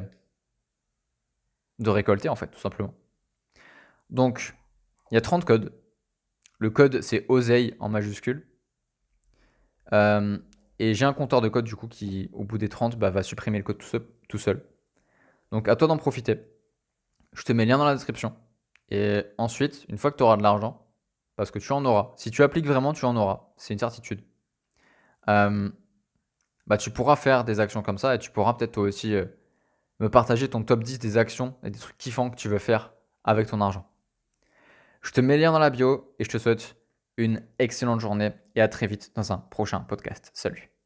de 1.79 1.91
récolter 1.91 2.29
en 2.29 2.37
fait, 2.37 2.49
tout 2.49 2.59
simplement. 2.59 2.95
Donc, 4.11 4.55
il 5.11 5.15
y 5.15 5.19
a 5.19 5.21
30 5.21 5.45
codes. 5.45 5.73
Le 6.59 6.71
code, 6.71 7.03
c'est 7.03 7.27
oseille 7.29 7.75
en 7.79 7.89
majuscule. 7.89 8.47
Euh, 9.93 10.39
et 10.79 10.95
j'ai 10.95 11.05
un 11.05 11.13
compteur 11.13 11.41
de 11.41 11.49
code, 11.49 11.65
du 11.65 11.77
coup, 11.77 11.89
qui, 11.89 12.31
au 12.33 12.45
bout 12.45 12.59
des 12.59 12.69
30, 12.69 12.97
bah, 12.97 13.11
va 13.11 13.23
supprimer 13.23 13.59
le 13.59 13.65
code 13.65 13.79
tout 14.29 14.39
seul, 14.39 14.63
Donc, 15.51 15.69
à 15.69 15.77
toi 15.77 15.89
d'en 15.89 15.97
profiter. 15.97 16.41
Je 17.33 17.43
te 17.43 17.53
mets 17.53 17.65
le 17.65 17.71
lien 17.71 17.79
dans 17.79 17.85
la 17.85 17.95
description. 17.95 18.35
Et 18.91 19.23
ensuite, 19.39 19.85
une 19.89 19.99
fois 19.99 20.11
que 20.11 20.17
tu 20.17 20.23
auras 20.23 20.37
de 20.37 20.43
l'argent, 20.43 20.87
parce 21.37 21.51
que 21.51 21.59
tu 21.59 21.73
en 21.73 21.85
auras, 21.85 22.13
si 22.17 22.31
tu 22.31 22.43
appliques 22.43 22.67
vraiment, 22.67 22.93
tu 22.93 23.05
en 23.05 23.17
auras. 23.17 23.53
C'est 23.57 23.73
une 23.73 23.79
certitude. 23.79 24.23
Euh, 25.29 25.71
bah, 26.67 26.79
tu 26.79 26.91
pourras 26.91 27.17
faire 27.17 27.45
des 27.45 27.61
actions 27.61 27.83
comme 27.83 27.99
ça 27.99 28.15
et 28.15 28.19
tu 28.19 28.31
pourras 28.31 28.55
peut-être 28.55 28.73
toi 28.73 28.85
aussi 28.85 29.15
euh, 29.15 29.25
me 30.01 30.09
partager 30.09 30.49
ton 30.49 30.63
top 30.63 30.83
10 30.83 30.99
des 30.99 31.17
actions 31.17 31.55
et 31.63 31.71
des 31.71 31.79
trucs 31.79 31.99
kiffants 31.99 32.31
que 32.31 32.37
tu 32.37 32.49
veux 32.49 32.59
faire 32.59 32.93
avec 33.25 33.49
ton 33.49 33.61
argent. 33.61 33.89
Je 35.03 35.13
te 35.13 35.21
mets 35.21 35.37
le 35.37 35.43
lien 35.43 35.53
dans 35.53 35.59
la 35.59 35.71
bio 35.71 36.15
et 36.19 36.25
je 36.25 36.31
te 36.31 36.39
souhaite 36.39 36.77
une 37.19 37.43
excellente 37.59 38.01
journée 38.01 38.31
et 38.55 38.63
à 38.63 38.69
très 38.69 38.87
vite 38.87 39.13
dans 39.15 39.33
un 39.33 39.39
prochain 39.39 39.81
podcast. 39.81 40.31
Salut 40.33 40.78